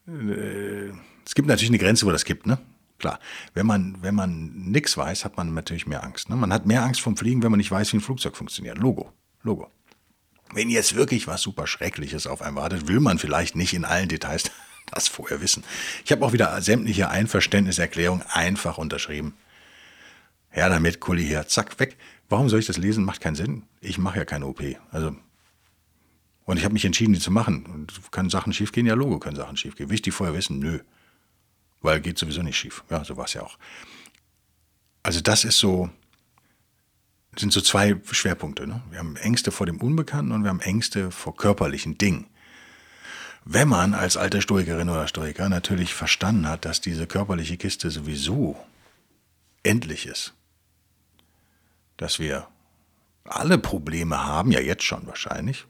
äh, 0.08 0.90
es 1.24 1.36
gibt 1.36 1.46
natürlich 1.46 1.70
eine 1.70 1.78
Grenze, 1.78 2.04
wo 2.04 2.10
das 2.10 2.24
gibt, 2.24 2.46
ne? 2.46 2.58
Klar. 2.98 3.20
Wenn 3.54 3.66
man, 3.66 3.96
wenn 4.02 4.14
man 4.14 4.52
nichts 4.70 4.96
weiß, 4.96 5.24
hat 5.24 5.36
man 5.36 5.54
natürlich 5.54 5.86
mehr 5.86 6.04
Angst. 6.04 6.28
Ne? 6.28 6.36
Man 6.36 6.52
hat 6.52 6.66
mehr 6.66 6.82
Angst 6.82 7.00
vom 7.00 7.16
Fliegen, 7.16 7.42
wenn 7.42 7.50
man 7.50 7.58
nicht 7.58 7.70
weiß, 7.70 7.92
wie 7.92 7.96
ein 7.96 8.02
Flugzeug 8.02 8.36
funktioniert. 8.36 8.76
Logo. 8.76 9.10
Logo. 9.42 9.70
Wenn 10.52 10.69
jetzt 10.69 10.95
wirklich 10.95 11.26
was 11.26 11.42
super 11.42 11.66
Schreckliches 11.66 12.26
auf 12.26 12.42
einen 12.42 12.57
wartet, 12.57 12.88
will 12.88 13.00
man 13.00 13.19
vielleicht 13.19 13.57
nicht 13.57 13.73
in 13.75 13.85
allen 13.85 14.09
Details 14.09 14.50
das 14.90 15.09
vorher 15.09 15.40
wissen. 15.40 15.64
Ich 16.04 16.12
habe 16.12 16.25
auch 16.25 16.33
wieder 16.33 16.61
sämtliche 16.62 17.11
Einverständniserklärungen 17.11 18.25
einfach 18.28 18.78
unterschrieben. 18.78 19.35
Ja, 20.54 20.69
damit, 20.69 21.00
Kuli 21.00 21.25
her, 21.25 21.47
zack, 21.47 21.78
weg. 21.78 21.97
Warum 22.28 22.49
soll 22.49 22.61
ich 22.61 22.66
das 22.66 22.76
lesen? 22.76 23.04
Macht 23.04 23.21
keinen 23.21 23.37
Sinn. 23.37 23.62
Ich 23.80 23.99
mache 23.99 24.19
ja 24.19 24.25
keine 24.25 24.47
OP. 24.47 24.62
Also, 24.90 25.14
und 26.45 26.57
ich 26.57 26.64
habe 26.64 26.73
mich 26.73 26.85
entschieden, 26.85 27.12
die 27.12 27.21
zu 27.21 27.30
machen. 27.30 27.64
Und 27.66 28.11
können 28.11 28.30
Sachen 28.30 28.52
schiefgehen? 28.52 28.87
Ja, 28.87 28.95
Logo 28.95 29.21
können 29.21 29.37
Sachen 29.37 29.57
schiefgehen. 29.57 29.88
Will 29.88 29.95
ich 29.95 30.02
die 30.02 30.11
vorher 30.11 30.35
wissen? 30.35 30.59
Nö. 30.59 30.80
Weil 31.80 32.00
geht 32.00 32.19
sowieso 32.19 32.42
nicht 32.42 32.57
schief. 32.57 32.83
Ja, 32.90 33.04
so 33.04 33.16
war 33.16 33.26
es 33.26 33.35
ja 33.35 33.42
auch. 33.42 33.57
Also 35.02 35.21
das 35.21 35.45
ist 35.45 35.59
so, 35.59 35.90
sind 37.37 37.52
so 37.52 37.60
zwei 37.60 37.96
Schwerpunkte. 38.10 38.66
Ne? 38.66 38.82
Wir 38.90 38.99
haben 38.99 39.16
Ängste 39.16 39.50
vor 39.52 39.66
dem 39.66 39.80
Unbekannten 39.80 40.32
und 40.32 40.42
wir 40.42 40.50
haben 40.50 40.60
Ängste 40.60 41.10
vor 41.10 41.37
körperlichen 41.37 41.96
Dingen. 41.99 42.26
Wenn 43.44 43.68
man 43.68 43.94
als 43.94 44.16
alte 44.16 44.42
Stoikerin 44.42 44.88
oder 44.88 45.08
Stoiker 45.08 45.49
natürlich 45.49 45.94
verstanden 45.94 46.46
hat, 46.46 46.64
dass 46.64 46.80
diese 46.80 47.06
körperliche 47.06 47.56
Kiste 47.56 47.90
sowieso 47.90 48.56
endlich 49.62 50.06
ist, 50.06 50.34
dass 51.96 52.18
wir 52.18 52.49
alle 53.25 53.58
Probleme 53.58 54.25
haben, 54.25 54.52
ja 54.52 54.60
jetzt 54.60 54.82
schon 54.82 55.06
wahrscheinlich, 55.06 55.66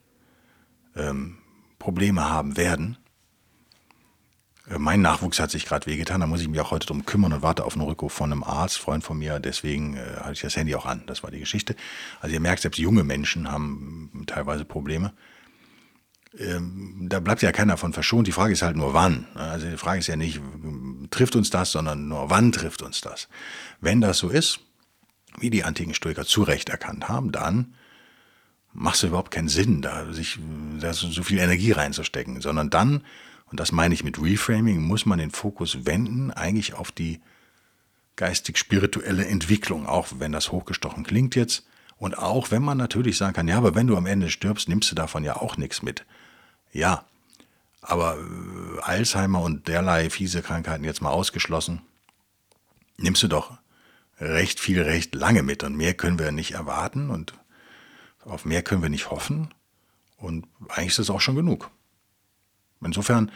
ähm, 0.96 1.38
Probleme 1.78 2.28
haben 2.28 2.56
werden, 2.56 2.98
mein 4.66 5.00
Nachwuchs 5.00 5.40
hat 5.40 5.50
sich 5.50 5.66
gerade 5.66 5.86
wehgetan, 5.86 6.20
da 6.20 6.26
muss 6.26 6.40
ich 6.40 6.48
mich 6.48 6.60
auch 6.60 6.70
heute 6.70 6.86
drum 6.86 7.06
kümmern 7.06 7.32
und 7.32 7.42
warte 7.42 7.64
auf 7.64 7.74
einen 7.74 7.86
Rückruf 7.86 8.12
von 8.12 8.32
einem 8.32 8.44
Arzt, 8.44 8.78
Freund 8.78 9.02
von 9.02 9.18
mir. 9.18 9.40
Deswegen 9.40 9.96
äh, 9.96 10.16
hatte 10.20 10.32
ich 10.32 10.40
das 10.40 10.56
Handy 10.56 10.74
auch 10.74 10.86
an. 10.86 11.02
Das 11.06 11.22
war 11.22 11.30
die 11.30 11.40
Geschichte. 11.40 11.74
Also 12.20 12.34
ihr 12.34 12.40
merkt, 12.40 12.62
selbst 12.62 12.78
junge 12.78 13.04
Menschen 13.04 13.50
haben 13.50 14.24
teilweise 14.26 14.64
Probleme. 14.64 15.12
Ähm, 16.38 17.06
da 17.08 17.18
bleibt 17.20 17.42
ja 17.42 17.52
keiner 17.52 17.76
von 17.76 17.92
verschont. 17.92 18.26
Die 18.26 18.32
Frage 18.32 18.52
ist 18.52 18.62
halt 18.62 18.76
nur 18.76 18.94
wann. 18.94 19.26
Also 19.34 19.68
die 19.68 19.76
Frage 19.76 19.98
ist 19.98 20.06
ja 20.06 20.16
nicht, 20.16 20.40
trifft 21.10 21.34
uns 21.34 21.50
das, 21.50 21.72
sondern 21.72 22.08
nur 22.08 22.30
wann 22.30 22.52
trifft 22.52 22.82
uns 22.82 23.00
das. 23.00 23.28
Wenn 23.80 24.00
das 24.00 24.18
so 24.18 24.28
ist, 24.28 24.60
wie 25.38 25.50
die 25.50 25.64
antiken 25.64 25.94
Stoiker 25.94 26.24
zu 26.24 26.42
Recht 26.42 26.68
erkannt 26.68 27.08
haben, 27.08 27.32
dann 27.32 27.74
macht 28.72 28.96
es 28.96 29.02
überhaupt 29.02 29.32
keinen 29.32 29.48
Sinn, 29.48 29.82
da 29.82 30.12
sich 30.12 30.38
da 30.78 30.92
so 30.92 31.22
viel 31.22 31.38
Energie 31.38 31.72
reinzustecken, 31.72 32.40
sondern 32.40 32.70
dann, 32.70 33.02
und 33.50 33.58
das 33.58 33.72
meine 33.72 33.94
ich 33.94 34.04
mit 34.04 34.20
Reframing, 34.22 34.80
muss 34.80 35.06
man 35.06 35.18
den 35.18 35.30
Fokus 35.30 35.84
wenden, 35.84 36.30
eigentlich 36.30 36.74
auf 36.74 36.92
die 36.92 37.20
geistig-spirituelle 38.16 39.26
Entwicklung, 39.26 39.86
auch 39.86 40.08
wenn 40.18 40.32
das 40.32 40.52
hochgestochen 40.52 41.04
klingt 41.04 41.34
jetzt. 41.34 41.66
Und 41.96 42.16
auch 42.16 42.50
wenn 42.50 42.62
man 42.62 42.78
natürlich 42.78 43.16
sagen 43.16 43.34
kann, 43.34 43.48
ja, 43.48 43.56
aber 43.56 43.74
wenn 43.74 43.86
du 43.86 43.96
am 43.96 44.06
Ende 44.06 44.30
stirbst, 44.30 44.68
nimmst 44.68 44.90
du 44.90 44.94
davon 44.94 45.24
ja 45.24 45.36
auch 45.36 45.56
nichts 45.56 45.82
mit. 45.82 46.06
Ja, 46.72 47.04
aber 47.82 48.18
äh, 48.18 48.80
Alzheimer 48.82 49.42
und 49.42 49.68
derlei 49.68 50.10
fiese 50.10 50.42
Krankheiten 50.42 50.84
jetzt 50.84 51.02
mal 51.02 51.10
ausgeschlossen, 51.10 51.82
nimmst 52.98 53.22
du 53.22 53.28
doch 53.28 53.58
recht 54.18 54.60
viel, 54.60 54.80
recht 54.80 55.14
lange 55.14 55.42
mit. 55.42 55.62
Und 55.64 55.76
mehr 55.76 55.94
können 55.94 56.18
wir 56.18 56.30
nicht 56.30 56.52
erwarten 56.52 57.10
und 57.10 57.34
auf 58.24 58.44
mehr 58.44 58.62
können 58.62 58.82
wir 58.82 58.90
nicht 58.90 59.10
hoffen. 59.10 59.52
Und 60.16 60.46
eigentlich 60.68 60.88
ist 60.88 60.98
das 61.00 61.10
auch 61.10 61.20
schon 61.20 61.36
genug. 61.36 61.70
Insofern 62.84 63.30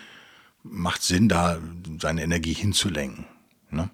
macht 0.62 1.02
es 1.02 1.08
Sinn, 1.08 1.28
da 1.28 1.58
seine 2.00 2.22
Energie 2.22 2.54
hinzulenken. 2.54 3.26
Ne? 3.70 3.90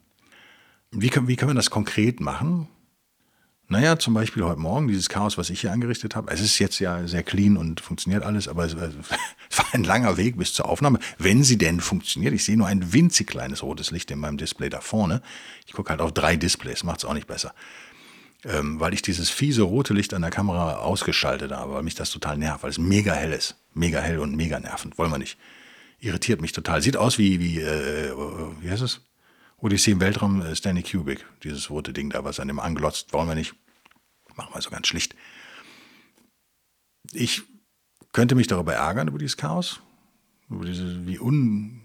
Wie, 0.92 1.09
können, 1.09 1.28
wie 1.28 1.37
können 1.37 1.50
wir 1.50 1.57
das 1.57 1.71
konkret 1.71 2.21
machen? 2.21 2.69
Naja, 3.73 4.00
zum 4.00 4.14
Beispiel 4.14 4.42
heute 4.42 4.59
Morgen, 4.59 4.88
dieses 4.88 5.09
Chaos, 5.09 5.38
was 5.38 5.49
ich 5.49 5.61
hier 5.61 5.71
angerichtet 5.71 6.16
habe. 6.16 6.33
Es 6.33 6.40
ist 6.40 6.59
jetzt 6.59 6.80
ja 6.80 7.07
sehr 7.07 7.23
clean 7.23 7.57
und 7.57 7.80
funktioniert 7.80 8.25
alles, 8.25 8.49
aber 8.49 8.64
es, 8.64 8.75
es 8.75 8.78
war 9.59 9.66
ein 9.73 9.85
langer 9.85 10.16
Weg 10.16 10.37
bis 10.37 10.52
zur 10.52 10.69
Aufnahme, 10.69 10.99
wenn 11.19 11.45
sie 11.45 11.57
denn 11.57 11.80
funktioniert. 11.80 12.35
Ich 12.35 12.45
sehe 12.45 12.57
nur 12.57 12.66
ein 12.66 12.92
winzig 12.92 13.28
kleines 13.28 13.62
rotes 13.62 13.92
Licht 13.92 14.11
in 14.11 14.19
meinem 14.19 14.38
Display 14.38 14.71
da 14.71 14.80
vorne. 14.80 15.23
Ich 15.69 15.73
gucke 15.73 15.90
halt 15.90 16.00
auf 16.00 16.11
drei 16.11 16.35
Displays, 16.37 16.83
macht 16.83 16.99
es 16.99 17.04
auch 17.04 17.14
nicht 17.14 17.28
besser. 17.28 17.54
Ähm, 18.42 18.80
weil 18.80 18.92
ich 18.92 19.02
dieses 19.02 19.30
fiese 19.30 19.62
rote 19.62 19.95
Licht 19.95 20.14
an 20.14 20.23
der 20.23 20.33
Kamera 20.33 20.78
ausgeschaltet 20.78 21.52
habe, 21.52 21.75
weil 21.75 21.85
mich 21.85 21.95
das 21.95 22.11
total 22.11 22.38
nervt, 22.38 22.64
weil 22.64 22.71
es 22.71 22.78
mega 22.78 23.12
hell 23.12 23.33
ist. 23.33 23.54
Mega 23.74 24.00
hell 24.00 24.18
und 24.18 24.36
mega 24.36 24.58
nervend. 24.58 24.98
Wollen 24.98 25.10
wir 25.10 25.18
nicht. 25.18 25.38
Irritiert 25.98 26.40
mich 26.40 26.52
total. 26.52 26.82
Sieht 26.82 26.96
aus 26.96 27.18
wie, 27.18 27.40
wie, 27.40 27.60
äh, 27.60 28.12
wie 28.60 28.70
heißt 28.70 28.82
es? 28.82 29.02
Odyssee 29.58 29.92
im 29.92 30.00
Weltraum, 30.00 30.40
äh, 30.40 30.56
Stanley 30.56 30.82
Kubrick, 30.82 31.26
dieses 31.42 31.70
rote 31.70 31.92
Ding 31.92 32.10
da, 32.10 32.24
was 32.24 32.40
an 32.40 32.48
dem 32.48 32.58
anglotzt, 32.58 33.12
wollen 33.12 33.28
wir 33.28 33.34
nicht. 33.34 33.54
Machen 34.36 34.54
wir 34.54 34.62
so 34.62 34.70
ganz 34.70 34.86
schlicht. 34.86 35.14
Ich 37.12 37.42
könnte 38.12 38.34
mich 38.34 38.46
darüber 38.46 38.74
ärgern, 38.74 39.08
über 39.08 39.18
dieses 39.18 39.36
Chaos, 39.36 39.80
über 40.48 40.64
diese, 40.64 41.06
wie 41.06 41.18
un, 41.18 41.82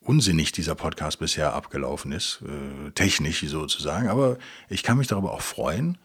unsinnig 0.00 0.52
dieser 0.52 0.74
Podcast 0.74 1.18
bisher 1.18 1.52
abgelaufen 1.54 2.12
ist, 2.12 2.42
äh, 2.42 2.90
technisch 2.92 3.46
sozusagen, 3.46 4.08
aber 4.08 4.38
ich 4.68 4.82
kann 4.82 4.96
mich 4.96 5.06
darüber 5.06 5.32
auch 5.32 5.42
freuen. 5.42 5.98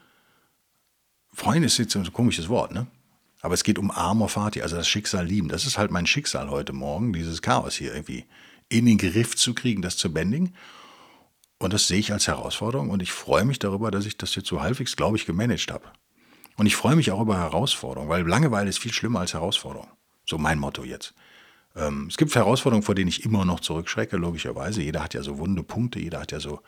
Freuen 1.32 1.64
ist 1.64 1.78
jetzt 1.78 1.96
ein 1.96 2.12
komisches 2.12 2.48
Wort, 2.48 2.72
ne? 2.72 2.86
Aber 3.44 3.52
es 3.52 3.62
geht 3.62 3.78
um 3.78 3.90
Amor 3.90 4.30
Fati, 4.30 4.62
also 4.62 4.76
das 4.76 4.88
Schicksal 4.88 5.26
lieben. 5.26 5.48
Das 5.48 5.66
ist 5.66 5.76
halt 5.76 5.90
mein 5.90 6.06
Schicksal 6.06 6.48
heute 6.48 6.72
Morgen, 6.72 7.12
dieses 7.12 7.42
Chaos 7.42 7.74
hier 7.74 7.92
irgendwie 7.92 8.24
in 8.70 8.86
den 8.86 8.96
Griff 8.96 9.36
zu 9.36 9.52
kriegen, 9.52 9.82
das 9.82 9.98
zu 9.98 10.14
bändigen. 10.14 10.54
Und 11.58 11.74
das 11.74 11.86
sehe 11.86 11.98
ich 11.98 12.10
als 12.10 12.26
Herausforderung 12.26 12.88
und 12.88 13.02
ich 13.02 13.12
freue 13.12 13.44
mich 13.44 13.58
darüber, 13.58 13.90
dass 13.90 14.06
ich 14.06 14.16
das 14.16 14.34
jetzt 14.34 14.48
so 14.48 14.62
halbwegs, 14.62 14.96
glaube 14.96 15.18
ich, 15.18 15.26
gemanagt 15.26 15.70
habe. 15.70 15.84
Und 16.56 16.64
ich 16.64 16.74
freue 16.74 16.96
mich 16.96 17.10
auch 17.10 17.20
über 17.20 17.36
Herausforderungen, 17.36 18.08
weil 18.08 18.26
Langeweile 18.26 18.70
ist 18.70 18.78
viel 18.78 18.94
schlimmer 18.94 19.20
als 19.20 19.34
Herausforderung. 19.34 19.88
So 20.24 20.38
mein 20.38 20.58
Motto 20.58 20.82
jetzt. 20.82 21.12
Ähm, 21.76 22.06
es 22.08 22.16
gibt 22.16 22.34
Herausforderungen, 22.34 22.82
vor 22.82 22.94
denen 22.94 23.08
ich 23.08 23.26
immer 23.26 23.44
noch 23.44 23.60
zurückschrecke, 23.60 24.16
logischerweise. 24.16 24.80
Jeder 24.80 25.04
hat 25.04 25.12
ja 25.12 25.22
so 25.22 25.36
wunde 25.36 25.62
Punkte, 25.62 25.98
jeder 25.98 26.20
hat 26.20 26.32
ja 26.32 26.40
so 26.40 26.62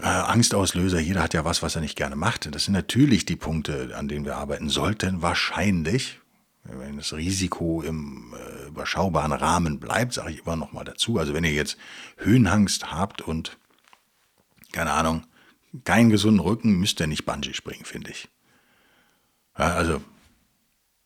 äh, 0.00 0.06
Angstauslöser, 0.06 1.00
jeder 1.00 1.22
hat 1.22 1.34
ja 1.34 1.44
was, 1.44 1.62
was 1.62 1.74
er 1.74 1.82
nicht 1.82 1.96
gerne 1.96 2.16
macht. 2.16 2.54
Das 2.54 2.64
sind 2.64 2.74
natürlich 2.74 3.26
die 3.26 3.36
Punkte, 3.36 3.94
an 3.96 4.08
denen 4.08 4.24
wir 4.24 4.36
arbeiten 4.36 4.68
sollten, 4.68 5.22
wahrscheinlich. 5.22 6.18
Wenn 6.64 6.96
das 6.96 7.12
Risiko 7.12 7.82
im 7.82 8.34
äh, 8.34 8.68
überschaubaren 8.68 9.32
Rahmen 9.32 9.80
bleibt, 9.80 10.12
sage 10.12 10.30
ich 10.30 10.46
immer 10.46 10.56
noch 10.56 10.72
mal 10.72 10.84
dazu. 10.84 11.18
Also 11.18 11.34
wenn 11.34 11.44
ihr 11.44 11.52
jetzt 11.52 11.76
Höhenangst 12.18 12.92
habt 12.92 13.20
und 13.20 13.58
keine 14.70 14.92
Ahnung, 14.92 15.24
keinen 15.84 16.10
gesunden 16.10 16.40
Rücken, 16.40 16.78
müsst 16.78 17.00
ihr 17.00 17.08
nicht 17.08 17.24
Bungee 17.24 17.52
springen, 17.52 17.84
finde 17.84 18.12
ich. 18.12 18.28
Ja, 19.58 19.74
also 19.74 20.02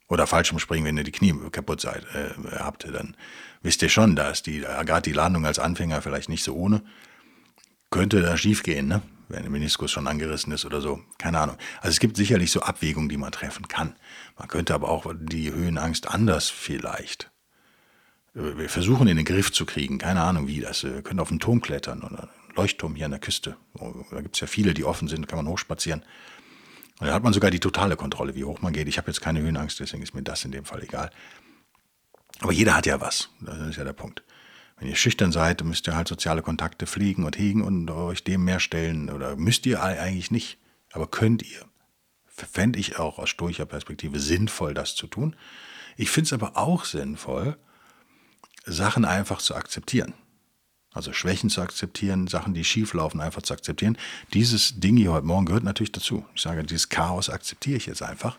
oder 0.09 0.27
Fallschirmspringen, 0.27 0.87
wenn 0.87 0.97
ihr 0.97 1.05
die 1.05 1.13
Knie 1.13 1.35
kaputt 1.51 1.81
seid, 1.81 2.05
äh, 2.15 2.31
habt, 2.59 2.85
dann 2.85 3.17
wisst 3.63 3.83
ihr 3.83 3.89
schon, 3.89 4.15
da 4.15 4.31
ist 4.31 4.47
die, 4.47 4.61
gerade 4.61 5.03
die 5.03 5.13
Landung 5.13 5.47
als 5.47 5.59
Anfänger 5.59 6.03
vielleicht 6.03 6.29
nicht 6.29 6.45
so 6.45 6.55
ohne. 6.55 6.83
Könnte 7.91 8.21
da 8.21 8.37
schief 8.37 8.63
gehen, 8.63 8.89
ne? 8.89 9.03
wenn 9.29 9.43
der 9.43 9.51
Meniskus 9.51 9.91
schon 9.91 10.07
angerissen 10.07 10.53
ist 10.53 10.65
oder 10.65 10.81
so. 10.81 11.01
Keine 11.19 11.41
Ahnung. 11.41 11.57
Also 11.81 11.91
es 11.91 12.01
gibt 12.01 12.17
sicherlich 12.17 12.51
so 12.51 12.61
Abwägungen, 12.61 13.09
die 13.09 13.17
man 13.17 13.33
treffen 13.33 13.69
kann. 13.69 13.97
Man 14.39 14.49
könnte 14.49 14.75
aber 14.75 14.89
auch 14.89 15.13
die 15.19 15.53
Höhenangst 15.53 16.09
anders 16.09 16.49
vielleicht. 16.49 17.31
Äh, 18.35 18.57
wir 18.57 18.69
versuchen 18.69 19.09
in 19.09 19.17
den 19.17 19.27
Griff 19.27 19.53
zu 19.53 19.67
kriegen, 19.67 19.99
keine 19.99 20.23
Ahnung 20.23 20.47
wie 20.47 20.61
das. 20.61 20.85
Wir 20.85 21.03
können 21.03 21.21
auf 21.21 21.31
einen 21.31 21.41
Turm 21.41 21.61
klettern 21.61 22.03
oder 22.03 22.25
einen 22.25 22.55
Leuchtturm 22.55 22.95
hier 22.95 23.07
an 23.07 23.13
der 23.13 23.21
Küste. 23.21 23.57
Da 24.11 24.21
gibt 24.21 24.37
es 24.37 24.41
ja 24.41 24.47
viele, 24.47 24.75
die 24.75 24.85
offen 24.85 25.09
sind, 25.09 25.29
kann 25.29 25.39
man 25.39 25.49
hochspazieren. 25.49 26.03
Und 26.99 27.07
dann 27.07 27.15
hat 27.15 27.23
man 27.23 27.33
sogar 27.33 27.51
die 27.51 27.61
totale 27.61 27.97
Kontrolle, 27.97 28.35
wie 28.35 28.45
hoch 28.45 28.63
man 28.63 28.73
geht. 28.73 28.89
Ich 28.89 28.97
habe 28.97 29.09
jetzt 29.09 29.21
keine 29.21 29.41
Höhenangst, 29.41 29.81
deswegen 29.81 30.03
ist 30.03 30.15
mir 30.15 30.23
das 30.23 30.45
in 30.45 30.53
dem 30.53 30.65
Fall 30.65 30.83
egal. 30.83 31.11
Aber 32.41 32.53
jeder 32.53 32.75
hat 32.75 32.87
ja 32.87 33.01
was. 33.01 33.29
Das 33.41 33.59
ist 33.59 33.77
ja 33.77 33.85
der 33.85 33.93
Punkt. 33.93 34.23
Wenn 34.79 34.89
ihr 34.89 34.97
schüchtern 34.97 35.33
seid, 35.33 35.65
müsst 35.65 35.87
ihr 35.87 35.97
halt 35.97 36.09
soziale 36.09 36.43
Kontakte 36.43 36.87
pflegen 36.87 37.25
und 37.25 37.39
hegen 37.39 37.63
und 37.63 37.91
euch 37.91 38.25
dem 38.25 38.45
mehr 38.45 38.61
stellen. 38.61 39.11
Oder 39.11 39.37
müsst 39.37 39.65
ihr 39.67 39.83
eigentlich 39.83 40.31
nicht. 40.31 40.59
Aber 40.93 41.07
könnt 41.07 41.43
ihr. 41.43 41.65
Fände 42.27 42.79
ich 42.79 42.99
auch 42.99 43.19
aus 43.19 43.31
stoischer 43.31 43.65
Perspektive 43.65 44.21
sinnvoll, 44.21 44.75
das 44.75 44.95
zu 44.95 45.07
tun. 45.07 45.35
Ich 45.97 46.11
finde 46.11 46.27
es 46.27 46.33
aber 46.35 46.59
auch 46.59 46.85
sinnvoll, 46.85 47.57
Sachen 48.67 49.07
einfach 49.07 49.39
zu 49.39 49.55
akzeptieren. 49.55 50.13
Also 50.93 51.13
Schwächen 51.13 51.51
zu 51.51 51.61
akzeptieren, 51.61 52.27
Sachen, 52.27 52.53
die 52.55 52.65
schief 52.65 52.95
laufen, 52.95 53.21
einfach 53.21 53.43
zu 53.43 53.55
akzeptieren. 53.55 53.97
Dieses 54.33 54.81
Ding 54.81 54.97
hier 54.97 55.13
heute 55.13 55.27
Morgen 55.27 55.47
gehört 55.47 55.65
natürlich 55.65 55.93
dazu. 55.93 56.25
Ich 56.35 56.43
sage, 56.43 56.63
dieses 56.65 56.89
Chaos 56.89 57.31
akzeptiere 57.31 57.77
ich 57.77 57.87
jetzt 57.87 58.03
einfach. 58.03 58.39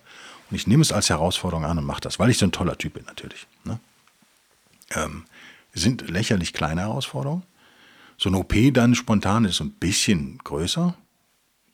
Und 0.49 0.55
ich 0.55 0.67
nehme 0.67 0.81
es 0.81 0.91
als 0.91 1.09
Herausforderung 1.09 1.65
an 1.65 1.77
und 1.77 1.85
mache 1.85 2.01
das, 2.01 2.19
weil 2.19 2.29
ich 2.29 2.37
so 2.37 2.45
ein 2.45 2.51
toller 2.51 2.77
Typ 2.77 2.93
bin 2.93 3.05
natürlich. 3.05 3.47
Ne? 3.63 3.79
Ähm, 4.91 5.25
sind 5.79 6.09
lächerlich 6.09 6.53
kleine 6.53 6.81
Herausforderungen. 6.81 7.43
So 8.17 8.29
eine 8.29 8.39
OP 8.39 8.53
dann 8.73 8.95
spontan 8.95 9.45
ist 9.45 9.61
ein 9.61 9.71
bisschen 9.71 10.39
größer, 10.39 10.95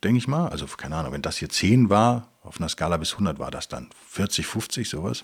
denke 0.04 0.18
ich 0.18 0.28
mal. 0.28 0.50
Also 0.50 0.66
keine 0.68 0.98
Ahnung, 0.98 1.14
wenn 1.14 1.22
das 1.22 1.38
hier 1.38 1.50
10 1.50 1.90
war, 1.90 2.30
auf 2.42 2.60
einer 2.60 2.70
Skala 2.70 2.98
bis 2.98 3.14
100 3.14 3.40
war 3.40 3.52
das 3.52 3.70
dann 3.70 3.90
40, 4.10 4.46
50, 4.46 4.90
sowas 4.90 5.24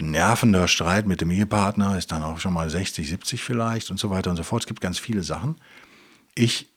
nervender 0.00 0.68
Streit 0.68 1.06
mit 1.06 1.20
dem 1.20 1.30
Ehepartner 1.30 1.98
ist 1.98 2.12
dann 2.12 2.22
auch 2.22 2.38
schon 2.38 2.52
mal 2.52 2.68
60, 2.70 3.08
70 3.08 3.42
vielleicht 3.42 3.90
und 3.90 3.98
so 3.98 4.10
weiter 4.10 4.30
und 4.30 4.36
so 4.36 4.42
fort. 4.42 4.62
Es 4.62 4.66
gibt 4.66 4.80
ganz 4.80 4.98
viele 4.98 5.22
Sachen. 5.22 5.56
Ich 6.34 6.68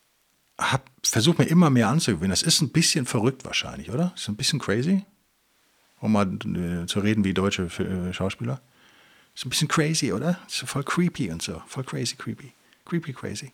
versuche 1.04 1.42
mir 1.42 1.48
immer 1.48 1.70
mehr 1.70 1.90
anzugewöhnen. 1.90 2.32
Das 2.32 2.44
ist 2.44 2.62
ein 2.62 2.70
bisschen 2.70 3.06
verrückt 3.06 3.46
wahrscheinlich, 3.46 3.92
oder? 3.92 4.14
Ist 4.16 4.28
ein 4.28 4.36
bisschen 4.36 4.60
crazy, 4.60 5.04
um 6.00 6.12
mal 6.12 6.28
äh, 6.28 6.86
zu 6.86 7.00
reden 7.00 7.24
wie 7.24 7.34
deutsche 7.34 7.64
äh, 7.64 8.14
Schauspieler. 8.14 8.62
Ist 9.36 9.46
ein 9.46 9.50
bisschen 9.50 9.68
crazy, 9.68 10.12
oder? 10.12 10.40
Ist 10.48 10.58
voll 10.60 10.84
creepy 10.84 11.32
und 11.32 11.42
so. 11.42 11.62
Voll 11.68 11.84
crazy, 11.84 12.16
creepy. 12.16 12.54
Creepy, 12.86 13.14
crazy. 13.14 13.54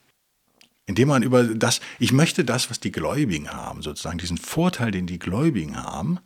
Indem 0.86 1.10
man 1.10 1.24
über 1.24 1.44
das, 1.44 1.82
ich 2.00 2.14
möchte 2.14 2.46
das, 2.46 2.70
was 2.70 2.80
die 2.80 2.92
Gläubigen 2.92 3.50
haben, 3.52 3.82
sozusagen 3.82 4.18
diesen 4.18 4.38
Vorteil, 4.38 4.92
den 4.92 5.06
die 5.06 5.20
Gläubigen 5.20 5.82
haben, 5.84 6.20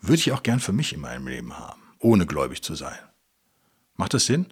würde 0.00 0.16
ich 0.16 0.32
auch 0.32 0.42
gern 0.42 0.60
für 0.60 0.72
mich 0.72 0.92
in 0.92 1.00
meinem 1.00 1.28
Leben 1.28 1.58
haben 1.58 1.82
ohne 2.02 2.26
gläubig 2.26 2.62
zu 2.62 2.74
sein. 2.74 2.98
Macht 3.96 4.14
das 4.14 4.26
Sinn? 4.26 4.46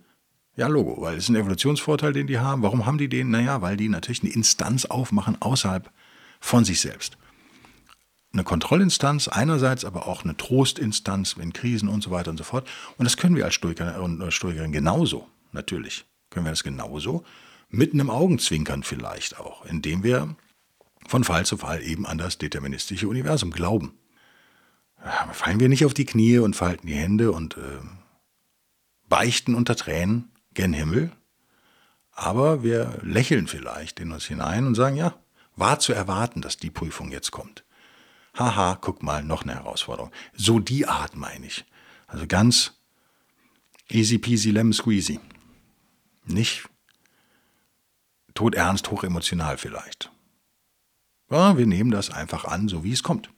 Ja, 0.56 0.68
Logo, 0.68 1.00
weil 1.00 1.16
es 1.16 1.24
ist 1.24 1.28
ein 1.30 1.36
Evolutionsvorteil, 1.36 2.12
den 2.12 2.26
die 2.26 2.38
haben. 2.38 2.62
Warum 2.62 2.86
haben 2.86 2.98
die 2.98 3.08
den? 3.08 3.30
Naja, 3.30 3.62
weil 3.62 3.76
die 3.76 3.88
natürlich 3.88 4.22
eine 4.22 4.32
Instanz 4.32 4.84
aufmachen 4.84 5.40
außerhalb 5.40 5.90
von 6.40 6.64
sich 6.64 6.80
selbst. 6.80 7.16
Eine 8.32 8.44
Kontrollinstanz 8.44 9.28
einerseits, 9.28 9.84
aber 9.84 10.06
auch 10.06 10.24
eine 10.24 10.36
Trostinstanz 10.36 11.32
in 11.32 11.52
Krisen 11.52 11.88
und 11.88 12.02
so 12.02 12.10
weiter 12.10 12.30
und 12.30 12.36
so 12.36 12.44
fort. 12.44 12.68
Und 12.96 13.04
das 13.04 13.16
können 13.16 13.34
wir 13.34 13.44
als 13.44 13.54
Stoiker 13.54 14.02
und 14.02 14.20
äh, 14.20 14.30
Stoikerin 14.30 14.72
genauso, 14.72 15.26
natürlich. 15.52 16.04
Können 16.30 16.46
wir 16.46 16.50
das 16.50 16.62
genauso, 16.62 17.24
mit 17.68 17.92
einem 17.92 18.08
Augenzwinkern 18.08 18.84
vielleicht 18.84 19.40
auch, 19.40 19.64
indem 19.64 20.04
wir 20.04 20.36
von 21.08 21.24
Fall 21.24 21.44
zu 21.44 21.56
Fall 21.56 21.82
eben 21.82 22.06
an 22.06 22.18
das 22.18 22.38
deterministische 22.38 23.08
Universum 23.08 23.50
glauben 23.50 23.94
fallen 25.32 25.60
wir 25.60 25.68
nicht 25.68 25.84
auf 25.84 25.94
die 25.94 26.04
Knie 26.04 26.38
und 26.38 26.56
falten 26.56 26.86
die 26.86 26.94
Hände 26.94 27.32
und 27.32 27.56
äh, 27.56 27.80
beichten 29.08 29.54
unter 29.54 29.76
Tränen 29.76 30.30
gen 30.54 30.72
Himmel, 30.72 31.12
aber 32.12 32.62
wir 32.62 32.98
lächeln 33.02 33.46
vielleicht 33.46 34.00
in 34.00 34.12
uns 34.12 34.26
hinein 34.26 34.66
und 34.66 34.74
sagen, 34.74 34.96
ja, 34.96 35.14
war 35.56 35.78
zu 35.78 35.92
erwarten, 35.92 36.42
dass 36.42 36.56
die 36.56 36.70
Prüfung 36.70 37.10
jetzt 37.10 37.30
kommt. 37.30 37.64
Haha, 38.34 38.76
guck 38.80 39.02
mal, 39.02 39.22
noch 39.22 39.42
eine 39.42 39.54
Herausforderung. 39.54 40.12
So 40.34 40.58
die 40.60 40.86
Art 40.86 41.16
meine 41.16 41.46
ich. 41.46 41.64
Also 42.06 42.26
ganz 42.26 42.80
easy 43.88 44.18
peasy 44.18 44.50
lemon 44.50 44.72
squeezy. 44.72 45.20
Nicht 46.24 46.68
todernst, 48.34 48.90
hochemotional 48.90 49.58
vielleicht. 49.58 50.10
Ja, 51.30 51.56
wir 51.56 51.66
nehmen 51.66 51.90
das 51.90 52.10
einfach 52.10 52.44
an, 52.44 52.68
so 52.68 52.84
wie 52.84 52.92
es 52.92 53.02
kommt. 53.02 53.30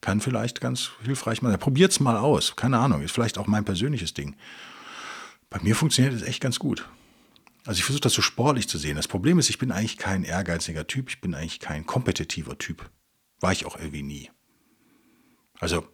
Kann 0.00 0.20
vielleicht 0.20 0.60
ganz 0.60 0.90
hilfreich 1.02 1.40
sein. 1.40 1.58
Probiert's 1.58 2.00
mal 2.00 2.16
aus. 2.16 2.56
Keine 2.56 2.78
Ahnung, 2.78 3.02
ist 3.02 3.12
vielleicht 3.12 3.38
auch 3.38 3.46
mein 3.46 3.64
persönliches 3.64 4.14
Ding. 4.14 4.36
Bei 5.48 5.60
mir 5.60 5.76
funktioniert 5.76 6.14
es 6.14 6.22
echt 6.22 6.40
ganz 6.40 6.58
gut. 6.58 6.88
Also 7.64 7.78
ich 7.78 7.84
versuche 7.84 8.02
das 8.02 8.14
so 8.14 8.22
sportlich 8.22 8.68
zu 8.68 8.78
sehen. 8.78 8.96
Das 8.96 9.06
Problem 9.06 9.38
ist, 9.38 9.48
ich 9.48 9.58
bin 9.58 9.70
eigentlich 9.70 9.96
kein 9.96 10.24
ehrgeiziger 10.24 10.86
Typ, 10.86 11.08
ich 11.08 11.20
bin 11.20 11.34
eigentlich 11.34 11.60
kein 11.60 11.86
kompetitiver 11.86 12.58
Typ. 12.58 12.90
War 13.42 13.52
ich 13.52 13.66
auch 13.66 13.76
irgendwie 13.76 14.02
nie. 14.02 14.30
Also, 15.58 15.86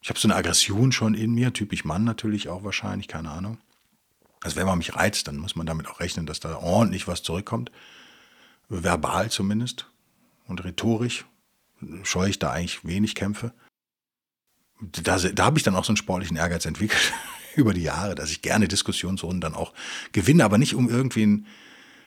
ich 0.00 0.08
habe 0.08 0.18
so 0.18 0.28
eine 0.28 0.36
Aggression 0.36 0.92
schon 0.92 1.14
in 1.14 1.34
mir, 1.34 1.52
typisch 1.52 1.84
Mann 1.84 2.04
natürlich 2.04 2.48
auch 2.48 2.62
wahrscheinlich, 2.62 3.08
keine 3.08 3.30
Ahnung. 3.30 3.58
Also 4.40 4.56
wenn 4.56 4.66
man 4.66 4.78
mich 4.78 4.94
reizt, 4.94 5.26
dann 5.26 5.38
muss 5.38 5.56
man 5.56 5.66
damit 5.66 5.88
auch 5.88 5.98
rechnen, 5.98 6.24
dass 6.24 6.38
da 6.38 6.56
ordentlich 6.56 7.08
was 7.08 7.24
zurückkommt. 7.24 7.72
Verbal 8.68 9.30
zumindest 9.30 9.90
und 10.46 10.64
rhetorisch 10.64 11.24
scheue 12.04 12.30
ich 12.30 12.38
da 12.38 12.52
eigentlich 12.52 12.84
wenig 12.84 13.16
Kämpfe. 13.16 13.52
Da, 14.80 15.18
da 15.18 15.44
habe 15.44 15.58
ich 15.58 15.64
dann 15.64 15.74
auch 15.74 15.84
so 15.84 15.90
einen 15.90 15.96
sportlichen 15.96 16.36
Ehrgeiz 16.36 16.64
entwickelt 16.64 17.12
über 17.56 17.74
die 17.74 17.82
Jahre, 17.82 18.14
dass 18.14 18.30
ich 18.30 18.42
gerne 18.42 18.68
Diskussionsrunden 18.68 19.40
dann 19.40 19.54
auch 19.54 19.74
gewinne, 20.12 20.44
aber 20.44 20.58
nicht 20.58 20.76
um 20.76 20.88
irgendwie 20.88 21.26
ein 21.26 21.46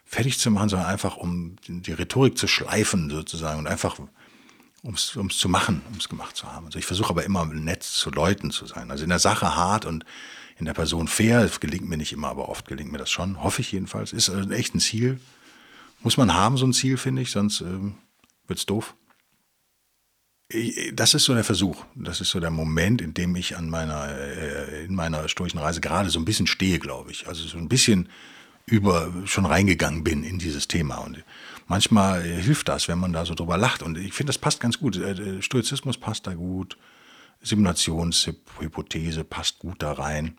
fertig 0.05 0.39
zu 0.39 0.49
machen, 0.51 0.69
sondern 0.69 0.87
einfach 0.87 1.17
um 1.17 1.57
die 1.67 1.91
Rhetorik 1.91 2.37
zu 2.37 2.47
schleifen 2.47 3.09
sozusagen 3.09 3.59
und 3.59 3.67
einfach 3.67 3.99
um 4.83 4.95
es 4.95 5.07
zu 5.37 5.49
machen, 5.49 5.81
um 5.91 5.97
es 5.97 6.09
gemacht 6.09 6.35
zu 6.35 6.51
haben. 6.51 6.65
Also 6.65 6.79
ich 6.79 6.85
versuche 6.85 7.09
aber 7.09 7.23
immer 7.23 7.45
nett 7.45 7.83
zu 7.83 8.09
Leuten 8.09 8.51
zu 8.51 8.65
sein. 8.65 8.89
Also 8.89 9.03
in 9.03 9.09
der 9.09 9.19
Sache 9.19 9.55
hart 9.55 9.85
und 9.85 10.05
in 10.57 10.65
der 10.65 10.73
Person 10.73 11.07
fair. 11.07 11.41
Das 11.41 11.59
gelingt 11.59 11.87
mir 11.87 11.97
nicht 11.97 12.13
immer, 12.13 12.29
aber 12.29 12.49
oft 12.49 12.67
gelingt 12.67 12.91
mir 12.91 12.97
das 12.97 13.11
schon. 13.11 13.43
Hoffe 13.43 13.61
ich 13.61 13.71
jedenfalls. 13.71 14.13
Ist 14.13 14.29
also 14.29 14.49
echt 14.51 14.73
ein 14.73 14.79
Ziel. 14.79 15.19
Muss 16.01 16.17
man 16.17 16.33
haben, 16.33 16.57
so 16.57 16.65
ein 16.65 16.73
Ziel, 16.73 16.97
finde 16.97 17.21
ich, 17.21 17.31
sonst 17.31 17.61
ähm, 17.61 17.95
wird 18.47 18.59
es 18.59 18.65
doof. 18.65 18.95
Das 20.93 21.13
ist 21.13 21.23
so 21.23 21.33
der 21.33 21.43
Versuch. 21.43 21.85
Das 21.95 22.21
ist 22.21 22.29
so 22.29 22.39
der 22.39 22.51
Moment, 22.51 23.01
in 23.01 23.13
dem 23.13 23.35
ich 23.35 23.55
an 23.55 23.69
meiner, 23.69 24.09
äh, 24.09 24.85
in 24.85 24.95
meiner 24.95 25.29
stoischen 25.29 25.59
Reise 25.59 25.79
gerade 25.79 26.09
so 26.09 26.19
ein 26.19 26.25
bisschen 26.25 26.47
stehe, 26.47 26.79
glaube 26.79 27.11
ich. 27.11 27.27
Also 27.27 27.47
so 27.47 27.57
ein 27.57 27.69
bisschen 27.69 28.09
über 28.65 29.11
schon 29.25 29.45
reingegangen 29.45 30.03
bin 30.03 30.23
in 30.23 30.39
dieses 30.39 30.67
Thema. 30.67 30.97
Und 30.97 31.23
manchmal 31.67 32.21
hilft 32.21 32.67
das, 32.67 32.87
wenn 32.87 32.99
man 32.99 33.13
da 33.13 33.25
so 33.25 33.33
drüber 33.33 33.57
lacht. 33.57 33.83
Und 33.83 33.97
ich 33.97 34.13
finde, 34.13 34.29
das 34.29 34.37
passt 34.37 34.59
ganz 34.59 34.79
gut. 34.79 34.97
Äh, 34.97 35.41
Stoizismus 35.41 35.97
passt 35.97 36.27
da 36.27 36.33
gut. 36.33 36.77
Simulationshypothese 37.41 39.23
passt 39.23 39.59
gut 39.59 39.81
da 39.81 39.93
rein. 39.93 40.37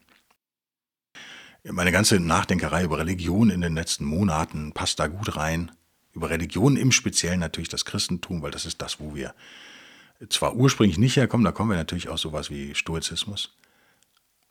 Meine 1.64 1.92
ganze 1.92 2.18
Nachdenkerei 2.18 2.84
über 2.84 2.98
Religion 2.98 3.50
in 3.50 3.60
den 3.60 3.74
letzten 3.74 4.04
Monaten 4.04 4.72
passt 4.72 4.98
da 4.98 5.06
gut 5.06 5.36
rein. 5.36 5.70
Über 6.12 6.28
Religion 6.28 6.76
im 6.76 6.92
Speziellen 6.92 7.40
natürlich 7.40 7.68
das 7.68 7.84
Christentum, 7.84 8.42
weil 8.42 8.50
das 8.50 8.66
ist 8.66 8.82
das, 8.82 9.00
wo 9.00 9.14
wir 9.14 9.34
zwar 10.28 10.54
ursprünglich 10.54 10.98
nicht 10.98 11.16
herkommen, 11.16 11.44
da 11.44 11.52
kommen 11.52 11.70
wir 11.70 11.76
natürlich 11.76 12.08
auch 12.08 12.18
sowas 12.18 12.50
wie 12.50 12.74
Stoizismus, 12.74 13.56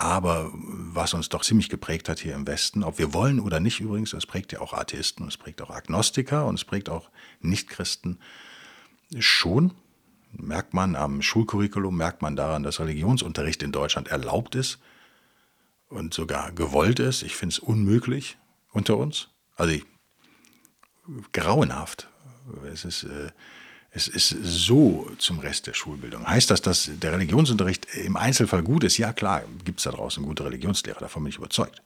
aber 0.01 0.49
was 0.53 1.13
uns 1.13 1.29
doch 1.29 1.43
ziemlich 1.43 1.69
geprägt 1.69 2.09
hat 2.09 2.19
hier 2.19 2.33
im 2.33 2.47
Westen, 2.47 2.83
ob 2.83 2.97
wir 2.97 3.13
wollen 3.13 3.39
oder 3.39 3.59
nicht 3.59 3.79
übrigens, 3.79 4.11
das 4.11 4.25
prägt 4.25 4.51
ja 4.51 4.59
auch 4.59 4.73
Atheisten, 4.73 5.27
es 5.27 5.37
prägt 5.37 5.61
auch 5.61 5.69
Agnostiker 5.69 6.47
und 6.47 6.55
es 6.55 6.65
prägt 6.65 6.89
auch 6.89 7.11
Nichtchristen 7.39 8.19
schon. 9.19 9.75
Merkt 10.31 10.73
man 10.73 10.95
am 10.95 11.21
Schulcurriculum, 11.21 11.95
merkt 11.95 12.23
man 12.23 12.35
daran, 12.35 12.63
dass 12.63 12.79
Religionsunterricht 12.79 13.61
in 13.61 13.71
Deutschland 13.71 14.07
erlaubt 14.07 14.55
ist 14.55 14.79
und 15.87 16.15
sogar 16.15 16.51
gewollt 16.51 16.99
ist. 16.99 17.21
Ich 17.21 17.35
finde 17.35 17.53
es 17.53 17.59
unmöglich 17.59 18.39
unter 18.71 18.97
uns. 18.97 19.27
Also 19.55 19.73
ich, 19.73 19.85
grauenhaft. 21.31 22.09
Es 22.73 22.85
ist, 22.85 23.03
äh, 23.03 23.29
es 23.93 24.07
ist 24.07 24.29
so 24.29 25.11
zum 25.17 25.39
Rest 25.39 25.67
der 25.67 25.73
Schulbildung. 25.73 26.25
Heißt 26.25 26.49
das, 26.49 26.61
dass 26.61 26.89
der 26.93 27.11
Religionsunterricht 27.11 27.87
im 27.95 28.15
Einzelfall 28.15 28.63
gut 28.63 28.85
ist? 28.85 28.97
Ja, 28.97 29.11
klar, 29.11 29.43
gibt 29.65 29.79
es 29.79 29.83
da 29.83 29.91
draußen 29.91 30.23
gute 30.23 30.45
Religionslehrer, 30.45 30.99
davon 30.99 31.23
bin 31.23 31.29
ich 31.29 31.37
überzeugt. 31.37 31.81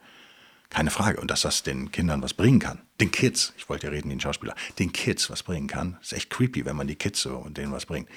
Keine 0.69 0.91
Frage. 0.91 1.19
Und 1.19 1.31
dass 1.31 1.41
das 1.41 1.63
den 1.63 1.91
Kindern 1.91 2.21
was 2.21 2.33
bringen 2.33 2.59
kann. 2.59 2.81
Den 2.99 3.11
Kids, 3.11 3.53
ich 3.57 3.69
wollte 3.69 3.87
ja 3.87 3.91
reden 3.91 4.11
ein 4.11 4.19
Schauspieler, 4.19 4.55
den 4.77 4.91
Kids 4.93 5.29
was 5.29 5.43
bringen 5.43 5.67
kann. 5.67 5.97
Ist 6.01 6.13
echt 6.13 6.29
creepy, 6.29 6.65
wenn 6.65 6.75
man 6.75 6.87
die 6.87 6.95
Kids 6.95 7.21
so 7.21 7.37
und 7.37 7.57
denen 7.57 7.71
was 7.71 7.85
bringt. 7.85 8.09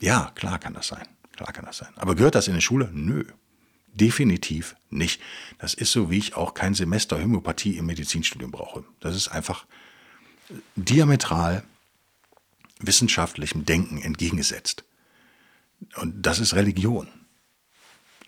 Ja, 0.00 0.30
klar 0.34 0.58
kann 0.58 0.74
das 0.74 0.88
sein. 0.88 1.06
Klar 1.36 1.52
kann 1.52 1.64
das 1.64 1.78
sein. 1.78 1.88
Aber 1.96 2.14
gehört 2.14 2.34
das 2.34 2.48
in 2.48 2.54
die 2.54 2.60
Schule? 2.60 2.90
Nö. 2.92 3.24
Definitiv 3.94 4.76
nicht. 4.90 5.20
Das 5.58 5.74
ist 5.74 5.90
so, 5.92 6.10
wie 6.10 6.18
ich 6.18 6.36
auch 6.36 6.54
kein 6.54 6.74
Semester 6.74 7.20
Homöopathie 7.20 7.78
im 7.78 7.86
Medizinstudium 7.86 8.50
brauche. 8.50 8.84
Das 9.00 9.16
ist 9.16 9.28
einfach 9.28 9.66
diametral 10.76 11.64
wissenschaftlichem 12.80 13.64
Denken 13.64 14.00
entgegengesetzt. 14.00 14.84
Und 15.96 16.22
das 16.22 16.38
ist 16.38 16.54
Religion. 16.54 17.08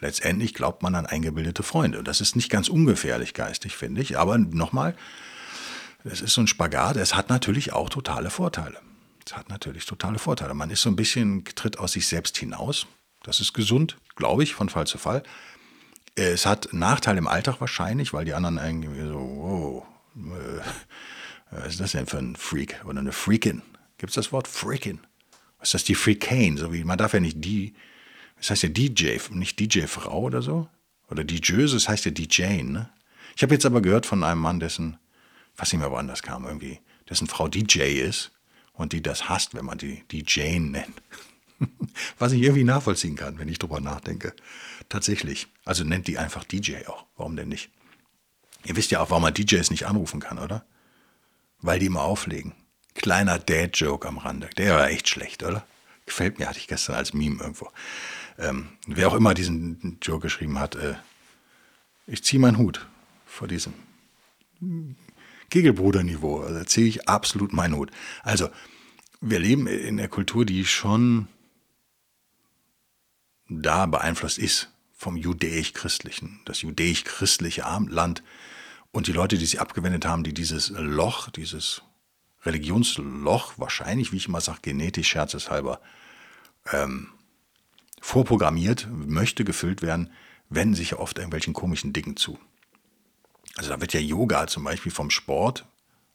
Letztendlich 0.00 0.54
glaubt 0.54 0.82
man 0.82 0.94
an 0.94 1.06
eingebildete 1.06 1.62
Freunde. 1.62 2.02
Das 2.02 2.20
ist 2.20 2.34
nicht 2.34 2.50
ganz 2.50 2.68
ungefährlich 2.68 3.34
geistig, 3.34 3.76
finde 3.76 4.00
ich. 4.00 4.18
Aber 4.18 4.38
nochmal, 4.38 4.96
es 6.04 6.22
ist 6.22 6.32
so 6.32 6.40
ein 6.40 6.46
Spagat. 6.46 6.96
Es 6.96 7.14
hat 7.14 7.28
natürlich 7.28 7.72
auch 7.72 7.90
totale 7.90 8.30
Vorteile. 8.30 8.80
Es 9.26 9.36
hat 9.36 9.50
natürlich 9.50 9.84
totale 9.84 10.18
Vorteile. 10.18 10.54
Man 10.54 10.70
ist 10.70 10.82
so 10.82 10.88
ein 10.88 10.96
bisschen, 10.96 11.44
tritt 11.44 11.78
aus 11.78 11.92
sich 11.92 12.06
selbst 12.06 12.38
hinaus. 12.38 12.86
Das 13.22 13.40
ist 13.40 13.52
gesund, 13.52 13.98
glaube 14.16 14.42
ich, 14.42 14.54
von 14.54 14.70
Fall 14.70 14.86
zu 14.86 14.96
Fall. 14.96 15.22
Es 16.14 16.46
hat 16.46 16.72
Nachteile 16.72 17.18
im 17.18 17.28
Alltag 17.28 17.60
wahrscheinlich, 17.60 18.14
weil 18.14 18.24
die 18.24 18.34
anderen 18.34 18.56
irgendwie 18.56 19.06
so, 19.06 19.18
wow, 19.18 19.86
äh, 20.16 20.60
was 21.50 21.68
ist 21.68 21.80
das 21.80 21.92
denn 21.92 22.06
für 22.06 22.18
ein 22.18 22.36
Freak 22.36 22.82
oder 22.86 23.00
eine 23.00 23.12
Freakin? 23.12 23.62
Gibt 24.00 24.12
es 24.12 24.14
das 24.14 24.32
Wort 24.32 24.48
Freakin? 24.48 24.98
Was 25.58 25.68
ist 25.68 25.74
das, 25.74 25.84
die 25.84 25.94
Freakane? 25.94 26.56
So 26.56 26.72
wie, 26.72 26.84
man 26.84 26.96
darf 26.96 27.12
ja 27.12 27.20
nicht 27.20 27.44
die, 27.44 27.74
das 28.38 28.48
heißt 28.48 28.62
ja 28.62 28.70
DJ, 28.70 29.18
nicht 29.32 29.60
DJ-Frau 29.60 30.22
oder 30.22 30.40
so? 30.40 30.70
Oder 31.10 31.22
DJöse, 31.22 31.76
das 31.76 31.86
heißt 31.86 32.06
ja 32.06 32.10
DJ, 32.10 32.62
ne? 32.62 32.88
Ich 33.36 33.42
habe 33.42 33.52
jetzt 33.52 33.66
aber 33.66 33.82
gehört 33.82 34.06
von 34.06 34.24
einem 34.24 34.40
Mann, 34.40 34.58
dessen, 34.58 34.96
was 35.54 35.70
nicht 35.70 35.80
mehr 35.80 35.90
woanders 35.90 36.22
kam, 36.22 36.46
irgendwie, 36.46 36.80
dessen 37.10 37.26
Frau 37.26 37.46
DJ 37.46 38.00
ist 38.00 38.32
und 38.72 38.94
die 38.94 39.02
das 39.02 39.28
hasst, 39.28 39.54
wenn 39.54 39.66
man 39.66 39.76
die 39.76 40.02
DJ 40.10 40.58
nennt. 40.60 41.02
Was 42.18 42.32
ich 42.32 42.40
irgendwie 42.40 42.64
nachvollziehen 42.64 43.16
kann, 43.16 43.38
wenn 43.38 43.48
ich 43.48 43.58
drüber 43.58 43.80
nachdenke. 43.80 44.32
Tatsächlich. 44.88 45.46
Also 45.66 45.84
nennt 45.84 46.06
die 46.06 46.16
einfach 46.16 46.42
DJ 46.42 46.86
auch. 46.86 47.04
Warum 47.18 47.36
denn 47.36 47.50
nicht? 47.50 47.70
Ihr 48.64 48.76
wisst 48.76 48.90
ja 48.92 49.00
auch, 49.00 49.10
warum 49.10 49.24
man 49.24 49.34
DJs 49.34 49.70
nicht 49.70 49.86
anrufen 49.86 50.20
kann, 50.20 50.38
oder? 50.38 50.64
Weil 51.58 51.78
die 51.78 51.86
immer 51.86 52.00
auflegen. 52.00 52.54
Kleiner 52.94 53.38
Dad-Joke 53.38 54.06
am 54.06 54.18
Rande. 54.18 54.50
Der 54.56 54.76
war 54.76 54.88
echt 54.90 55.08
schlecht, 55.08 55.42
oder? 55.42 55.66
Gefällt 56.06 56.38
mir, 56.38 56.48
hatte 56.48 56.58
ich 56.58 56.68
gestern 56.68 56.96
als 56.96 57.14
Meme 57.14 57.40
irgendwo. 57.40 57.70
Ähm, 58.38 58.70
wer 58.86 59.08
auch 59.08 59.14
immer 59.14 59.34
diesen 59.34 59.98
Joke 60.02 60.22
geschrieben 60.22 60.58
hat, 60.58 60.74
äh, 60.74 60.94
ich 62.06 62.24
ziehe 62.24 62.40
meinen 62.40 62.58
Hut 62.58 62.86
vor 63.26 63.46
diesem 63.46 63.74
Kegelbruder-Niveau. 65.50 66.40
Also 66.40 66.64
ziehe 66.64 66.86
ich 66.86 67.08
absolut 67.08 67.52
meinen 67.52 67.76
Hut. 67.76 67.90
Also, 68.22 68.48
wir 69.20 69.38
leben 69.38 69.66
in 69.66 69.98
der 69.98 70.08
Kultur, 70.08 70.44
die 70.44 70.64
schon 70.64 71.28
da 73.48 73.86
beeinflusst 73.86 74.38
ist 74.38 74.70
vom 74.96 75.16
judäisch-christlichen. 75.16 76.40
Das 76.44 76.62
judäisch-christliche 76.62 77.64
Land 77.88 78.22
und 78.92 79.06
die 79.06 79.12
Leute, 79.12 79.38
die 79.38 79.46
sich 79.46 79.60
abgewendet 79.60 80.06
haben, 80.06 80.24
die 80.24 80.34
dieses 80.34 80.70
Loch, 80.70 81.30
dieses 81.30 81.82
Religionsloch, 82.44 83.54
wahrscheinlich, 83.58 84.12
wie 84.12 84.16
ich 84.16 84.28
immer 84.28 84.40
sage, 84.40 84.60
genetisch 84.62 85.08
scherzeshalber, 85.08 85.80
ähm, 86.72 87.08
vorprogrammiert, 88.00 88.88
möchte 88.90 89.44
gefüllt 89.44 89.82
werden, 89.82 90.10
wenden 90.48 90.74
sich 90.74 90.92
ja 90.92 90.98
oft 90.98 91.18
irgendwelchen 91.18 91.52
komischen 91.52 91.92
Dingen 91.92 92.16
zu. 92.16 92.38
Also 93.56 93.70
da 93.70 93.80
wird 93.80 93.92
ja 93.92 94.00
Yoga 94.00 94.46
zum 94.46 94.64
Beispiel 94.64 94.92
vom 94.92 95.10
Sport, 95.10 95.66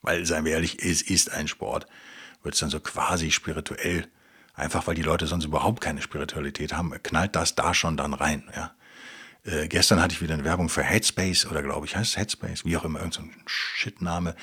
weil, 0.01 0.25
seien 0.25 0.45
wir 0.45 0.53
ehrlich, 0.53 0.83
es 0.83 1.01
ist 1.01 1.31
ein 1.31 1.47
Sport, 1.47 1.87
wird 2.43 2.55
es 2.55 2.59
dann 2.59 2.69
so 2.69 2.79
quasi 2.79 3.31
spirituell, 3.31 4.07
einfach 4.53 4.87
weil 4.87 4.95
die 4.95 5.01
Leute 5.01 5.27
sonst 5.27 5.45
überhaupt 5.45 5.81
keine 5.81 6.01
Spiritualität 6.01 6.73
haben, 6.73 6.91
knallt 7.03 7.35
das 7.35 7.55
da 7.55 7.73
schon 7.73 7.97
dann 7.97 8.13
rein. 8.13 8.49
Ja. 8.55 8.73
Äh, 9.45 9.67
gestern 9.67 10.01
hatte 10.01 10.13
ich 10.13 10.21
wieder 10.21 10.33
eine 10.33 10.43
Werbung 10.43 10.69
für 10.69 10.83
Headspace 10.83 11.45
oder 11.45 11.61
glaube 11.61 11.85
ich 11.85 11.95
heißt 11.95 12.11
es 12.11 12.17
Headspace, 12.17 12.65
wie 12.65 12.75
auch 12.77 12.83
immer, 12.83 12.99
irgendein 12.99 13.25
so 13.25 13.31
Shitname, 13.45 14.35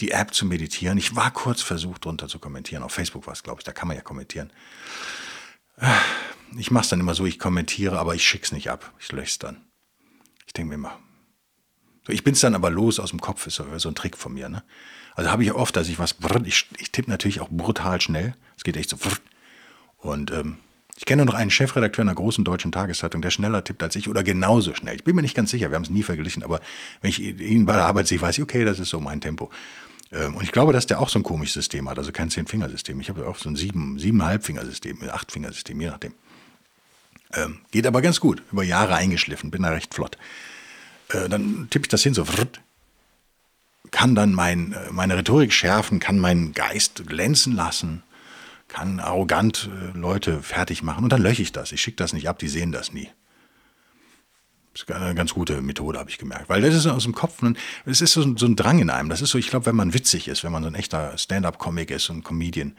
die 0.00 0.10
App 0.10 0.34
zu 0.34 0.46
meditieren. 0.46 0.98
Ich 0.98 1.16
war 1.16 1.30
kurz 1.30 1.62
versucht, 1.62 2.04
drunter 2.04 2.28
zu 2.28 2.38
kommentieren. 2.38 2.82
Auf 2.82 2.92
Facebook 2.92 3.26
war 3.26 3.32
es, 3.32 3.42
glaube 3.42 3.60
ich, 3.60 3.64
da 3.64 3.72
kann 3.72 3.88
man 3.88 3.96
ja 3.96 4.02
kommentieren. 4.02 4.52
Ich 6.56 6.70
mache 6.70 6.84
es 6.84 6.88
dann 6.90 7.00
immer 7.00 7.14
so, 7.14 7.24
ich 7.26 7.38
kommentiere, 7.38 7.98
aber 7.98 8.14
ich 8.14 8.26
schicke 8.26 8.44
es 8.44 8.52
nicht 8.52 8.70
ab. 8.70 8.92
Ich 8.98 9.10
lösche 9.12 9.30
es 9.30 9.38
dann. 9.38 9.64
Ich 10.46 10.52
denke 10.52 10.70
mir 10.70 10.74
immer, 10.74 10.98
so, 12.06 12.12
ich 12.12 12.24
bin 12.24 12.34
es 12.34 12.40
dann 12.40 12.54
aber 12.54 12.70
los 12.70 12.98
aus 12.98 13.10
dem 13.10 13.20
Kopf, 13.20 13.46
ist 13.46 13.54
so, 13.54 13.78
so 13.78 13.88
ein 13.88 13.94
Trick 13.94 14.16
von 14.16 14.34
mir. 14.34 14.48
Ne? 14.48 14.62
Also 15.14 15.30
habe 15.30 15.44
ich 15.44 15.52
oft, 15.52 15.76
dass 15.76 15.88
ich 15.88 15.98
was, 15.98 16.16
ich, 16.44 16.66
ich 16.78 16.92
tippe 16.92 17.10
natürlich 17.10 17.40
auch 17.40 17.48
brutal 17.50 18.00
schnell. 18.00 18.34
Es 18.56 18.64
geht 18.64 18.76
echt 18.76 18.90
so. 18.90 18.98
Und 19.98 20.30
ähm, 20.30 20.58
ich 21.00 21.06
kenne 21.06 21.24
noch 21.24 21.32
einen 21.32 21.50
Chefredakteur 21.50 22.02
einer 22.02 22.14
großen 22.14 22.44
deutschen 22.44 22.72
Tageszeitung, 22.72 23.22
der 23.22 23.30
schneller 23.30 23.64
tippt 23.64 23.82
als 23.82 23.96
ich 23.96 24.10
oder 24.10 24.22
genauso 24.22 24.74
schnell. 24.74 24.96
Ich 24.96 25.02
bin 25.02 25.16
mir 25.16 25.22
nicht 25.22 25.34
ganz 25.34 25.50
sicher, 25.50 25.70
wir 25.70 25.76
haben 25.76 25.82
es 25.82 25.88
nie 25.88 26.02
verglichen, 26.02 26.42
aber 26.42 26.60
wenn 27.00 27.08
ich 27.08 27.20
ihn 27.20 27.64
bei 27.64 27.72
der 27.72 27.86
Arbeit 27.86 28.06
sehe, 28.06 28.20
weiß 28.20 28.36
ich, 28.36 28.44
okay, 28.44 28.66
das 28.66 28.78
ist 28.78 28.90
so 28.90 29.00
mein 29.00 29.22
Tempo. 29.22 29.50
Ähm, 30.12 30.36
und 30.36 30.42
ich 30.44 30.52
glaube, 30.52 30.74
dass 30.74 30.86
der 30.86 31.00
auch 31.00 31.08
so 31.08 31.18
ein 31.18 31.22
komisches 31.22 31.54
System 31.54 31.88
hat, 31.88 31.96
also 31.96 32.12
kein 32.12 32.28
Zehn-Fingersystem. 32.28 33.00
Ich 33.00 33.08
habe 33.08 33.26
auch 33.26 33.38
so 33.38 33.48
ein 33.48 33.56
sieben, 33.56 33.98
siebeneinhalb 33.98 34.44
Fingersystem, 34.44 34.98
acht 35.10 35.32
Fingersystem, 35.32 35.80
je 35.80 35.86
nachdem. 35.86 36.12
Ähm, 37.32 37.60
geht 37.70 37.86
aber 37.86 38.02
ganz 38.02 38.20
gut, 38.20 38.42
über 38.52 38.62
Jahre 38.62 38.94
eingeschliffen, 38.94 39.50
bin 39.50 39.62
da 39.62 39.70
recht 39.70 39.94
flott. 39.94 40.18
Äh, 41.08 41.30
dann 41.30 41.68
tippe 41.70 41.84
ich 41.84 41.88
das 41.88 42.02
hin, 42.02 42.12
so 42.12 42.26
kann 43.90 44.14
dann 44.14 44.34
mein, 44.34 44.74
äh, 44.74 44.90
meine 44.90 45.16
Rhetorik 45.16 45.54
schärfen, 45.54 45.98
kann 45.98 46.18
meinen 46.18 46.52
Geist 46.52 47.06
glänzen 47.06 47.56
lassen, 47.56 48.02
kann 48.70 49.00
arrogant 49.00 49.68
äh, 49.70 49.98
Leute 49.98 50.42
fertig 50.42 50.82
machen 50.82 51.04
und 51.04 51.12
dann 51.12 51.22
löche 51.22 51.42
ich 51.42 51.52
das. 51.52 51.72
Ich 51.72 51.82
schicke 51.82 51.96
das 51.96 52.12
nicht 52.12 52.28
ab, 52.28 52.38
die 52.38 52.48
sehen 52.48 52.72
das 52.72 52.92
nie. 52.92 53.10
Das 54.72 54.82
ist 54.82 54.90
eine 54.90 55.14
ganz 55.14 55.34
gute 55.34 55.60
Methode, 55.60 55.98
habe 55.98 56.10
ich 56.10 56.18
gemerkt. 56.18 56.48
Weil 56.48 56.62
das 56.62 56.74
ist 56.74 56.86
aus 56.86 57.02
dem 57.02 57.14
Kopf, 57.14 57.42
es 57.86 58.00
ist 58.00 58.12
so 58.12 58.22
ein, 58.22 58.36
so 58.36 58.46
ein 58.46 58.54
Drang 58.54 58.78
in 58.78 58.88
einem. 58.88 59.08
Das 59.08 59.20
ist 59.20 59.30
so, 59.30 59.38
ich 59.38 59.48
glaube, 59.48 59.66
wenn 59.66 59.74
man 59.74 59.92
witzig 59.92 60.28
ist, 60.28 60.44
wenn 60.44 60.52
man 60.52 60.62
so 60.62 60.68
ein 60.68 60.76
echter 60.76 61.18
Stand-up-Comic 61.18 61.90
ist, 61.90 62.08
und 62.08 62.22
Comedian, 62.22 62.76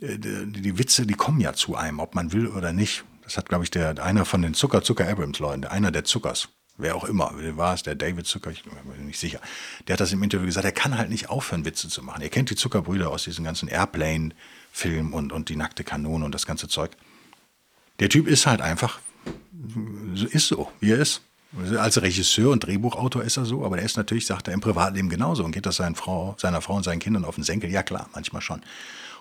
die, 0.00 0.50
die, 0.50 0.78
Witze, 0.78 1.06
die 1.06 1.14
kommen 1.14 1.40
ja 1.40 1.52
zu 1.52 1.76
einem, 1.76 2.00
ob 2.00 2.14
man 2.14 2.32
will 2.32 2.46
oder 2.46 2.72
nicht. 2.72 3.04
Das 3.22 3.36
hat, 3.36 3.50
glaube 3.50 3.64
ich, 3.64 3.70
der, 3.70 4.02
einer 4.02 4.24
von 4.24 4.40
den 4.40 4.54
Zucker, 4.54 4.82
Zucker 4.82 5.06
Abrams-Leuten, 5.06 5.66
einer 5.66 5.90
der 5.90 6.04
Zuckers, 6.04 6.48
wer 6.80 6.96
auch 6.96 7.04
immer, 7.04 7.32
war 7.56 7.74
es, 7.74 7.82
der 7.82 7.94
David 7.94 8.26
Zucker, 8.26 8.50
ich 8.50 8.64
bin 8.64 8.72
mir 8.86 9.04
nicht 9.04 9.18
sicher, 9.18 9.40
der 9.86 9.94
hat 9.94 10.00
das 10.00 10.12
im 10.12 10.22
Interview 10.22 10.46
gesagt, 10.46 10.64
er 10.64 10.72
kann 10.72 10.96
halt 10.96 11.10
nicht 11.10 11.30
aufhören, 11.30 11.64
Witze 11.64 11.88
zu 11.88 12.02
machen. 12.02 12.22
Ihr 12.22 12.28
kennt 12.28 12.50
die 12.50 12.56
Zuckerbrüder 12.56 13.10
aus 13.10 13.24
diesem 13.24 13.44
ganzen 13.44 13.68
Airplane-Film 13.68 15.12
und, 15.12 15.32
und 15.32 15.48
die 15.48 15.56
nackte 15.56 15.84
Kanone 15.84 16.24
und 16.24 16.34
das 16.34 16.46
ganze 16.46 16.68
Zeug. 16.68 16.90
Der 17.98 18.08
Typ 18.08 18.26
ist 18.26 18.46
halt 18.46 18.60
einfach, 18.60 19.00
ist 20.30 20.48
so, 20.48 20.70
wie 20.80 20.92
er 20.92 20.98
ist. 20.98 21.22
Als 21.76 22.00
Regisseur 22.00 22.52
und 22.52 22.60
Drehbuchautor 22.64 23.24
ist 23.24 23.36
er 23.36 23.44
so, 23.44 23.64
aber 23.64 23.78
er 23.78 23.84
ist 23.84 23.96
natürlich, 23.96 24.24
sagt 24.24 24.46
er, 24.46 24.54
im 24.54 24.60
Privatleben 24.60 25.08
genauso 25.08 25.44
und 25.44 25.50
geht 25.50 25.66
das 25.66 25.76
seiner 25.76 25.96
Frau, 25.96 26.36
seiner 26.38 26.60
Frau 26.60 26.76
und 26.76 26.84
seinen 26.84 27.00
Kindern 27.00 27.24
auf 27.24 27.34
den 27.34 27.42
Senkel. 27.42 27.70
Ja 27.70 27.82
klar, 27.82 28.08
manchmal 28.14 28.40
schon. 28.40 28.62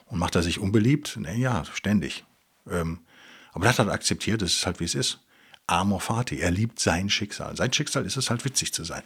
Und 0.05 0.19
macht 0.19 0.35
er 0.35 0.43
sich 0.43 0.59
unbeliebt? 0.59 1.19
Ja, 1.35 1.65
ständig. 1.65 2.23
Ähm, 2.69 2.99
aber 3.51 3.65
er 3.65 3.69
hat 3.69 3.79
halt 3.79 3.89
akzeptiert, 3.89 4.43
es 4.43 4.53
ist 4.53 4.65
halt 4.65 4.79
wie 4.79 4.85
es 4.85 4.95
ist. 4.95 5.19
Amor 5.71 6.01
Fati. 6.01 6.39
Er 6.39 6.51
liebt 6.51 6.79
sein 6.79 7.09
Schicksal. 7.09 7.55
Sein 7.55 7.71
Schicksal 7.73 8.05
ist 8.05 8.17
es 8.17 8.29
halt 8.29 8.45
witzig 8.45 8.73
zu 8.73 8.83
sein. 8.83 9.03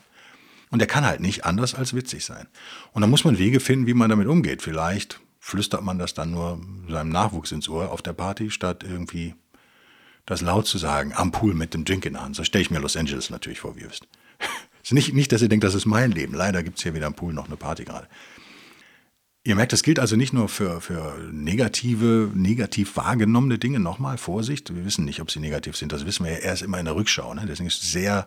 Und 0.70 0.80
er 0.80 0.88
kann 0.88 1.06
halt 1.06 1.20
nicht 1.20 1.46
anders 1.46 1.76
als 1.76 1.94
witzig 1.94 2.26
sein. 2.26 2.48
Und 2.94 3.02
da 3.02 3.08
muss 3.08 3.24
man 3.24 3.38
Wege 3.38 3.60
finden, 3.60 3.86
wie 3.86 3.94
man 3.94 4.10
damit 4.10 4.28
umgeht. 4.28 4.62
Vielleicht 4.62 5.20
flüstert 5.40 5.84
man 5.84 6.00
das 6.00 6.14
dann 6.14 6.32
nur 6.32 6.60
seinem 6.90 7.10
Nachwuchs 7.10 7.52
ins 7.52 7.70
Ohr 7.70 7.92
auf 7.92 8.02
der 8.02 8.14
Party, 8.14 8.50
statt 8.50 8.84
irgendwie 8.84 9.36
das 10.26 10.42
laut 10.42 10.66
zu 10.66 10.78
sagen, 10.78 11.14
am 11.14 11.32
Pool 11.32 11.54
mit 11.54 11.74
dem 11.74 11.86
Drink 11.86 12.06
in 12.06 12.14
der 12.14 12.24
Hand. 12.24 12.36
So 12.36 12.44
stelle 12.44 12.62
ich 12.62 12.72
mir 12.72 12.80
Los 12.80 12.96
Angeles 12.96 13.30
natürlich 13.30 13.60
vor, 13.60 13.76
wie 13.76 13.82
ihr 13.82 13.90
wisst. 13.90 14.08
nicht, 14.92 15.14
nicht, 15.14 15.32
dass 15.32 15.42
ihr 15.42 15.50
denkt, 15.50 15.64
das 15.64 15.76
ist 15.76 15.86
mein 15.86 16.12
Leben. 16.12 16.34
Leider 16.34 16.64
gibt 16.64 16.78
es 16.78 16.84
hier 16.84 16.94
wieder 16.94 17.08
am 17.08 17.14
Pool 17.14 17.34
noch 17.34 17.48
eine 17.48 17.58
Party 17.58 17.84
gerade. 17.84 18.08
Ihr 19.46 19.56
merkt, 19.56 19.74
das 19.74 19.84
gilt 19.84 20.00
also 20.00 20.16
nicht 20.16 20.32
nur 20.32 20.48
für, 20.48 20.80
für 20.80 21.18
negative, 21.34 22.32
negativ 22.34 22.96
wahrgenommene 22.96 23.60
Dinge. 23.60 23.82
Nochmal, 23.82 24.18
Vorsicht, 24.18 24.74
wir 24.74 24.86
wissen 24.86 25.04
nicht, 25.04 25.20
ob 25.20 25.32
sie 25.32 25.42
negativ 25.42 25.76
sind. 25.76 25.92
Das 25.92 26.06
wissen 26.06 26.26
wir 26.26 26.32
ja 26.32 26.38
erst 26.38 26.62
immer 26.62 26.80
in 26.80 26.86
der 26.86 26.96
Rückschau. 26.96 27.34
Ne? 27.34 27.44
Deswegen 27.46 27.68
ist 27.68 27.84
es 27.84 27.92
sehr 27.92 28.26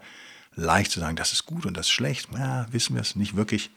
leicht 0.56 0.90
zu 0.90 1.00
sagen, 1.00 1.16
das 1.16 1.32
ist 1.32 1.46
gut 1.46 1.64
und 1.64 1.74
das 1.74 1.86
ist 1.86 1.92
schlecht. 1.92 2.28
Ja, 2.34 2.66
wissen 2.70 2.94
wir 2.94 3.00
es 3.00 3.16
nicht 3.16 3.34
wirklich. 3.34 3.70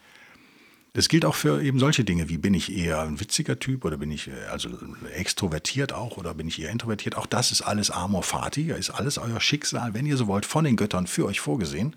Das 0.91 1.07
gilt 1.07 1.23
auch 1.23 1.35
für 1.35 1.63
eben 1.63 1.79
solche 1.79 2.03
Dinge, 2.03 2.27
wie 2.27 2.37
bin 2.37 2.53
ich 2.53 2.75
eher 2.75 3.03
ein 3.03 3.21
witziger 3.21 3.57
Typ 3.57 3.85
oder 3.85 3.95
bin 3.95 4.11
ich 4.11 4.27
äh, 4.27 4.47
also 4.51 4.69
extrovertiert 5.15 5.93
auch 5.93 6.17
oder 6.17 6.33
bin 6.33 6.49
ich 6.49 6.61
eher 6.61 6.71
introvertiert. 6.71 7.15
Auch 7.15 7.25
das 7.25 7.53
ist 7.53 7.61
alles 7.61 7.89
Amor 7.89 8.23
Fati, 8.23 8.69
ist 8.71 8.89
alles 8.89 9.17
euer 9.17 9.39
Schicksal, 9.39 9.93
wenn 9.93 10.05
ihr 10.05 10.17
so 10.17 10.27
wollt, 10.27 10.45
von 10.45 10.65
den 10.65 10.75
Göttern 10.75 11.07
für 11.07 11.25
euch 11.25 11.39
vorgesehen. 11.39 11.95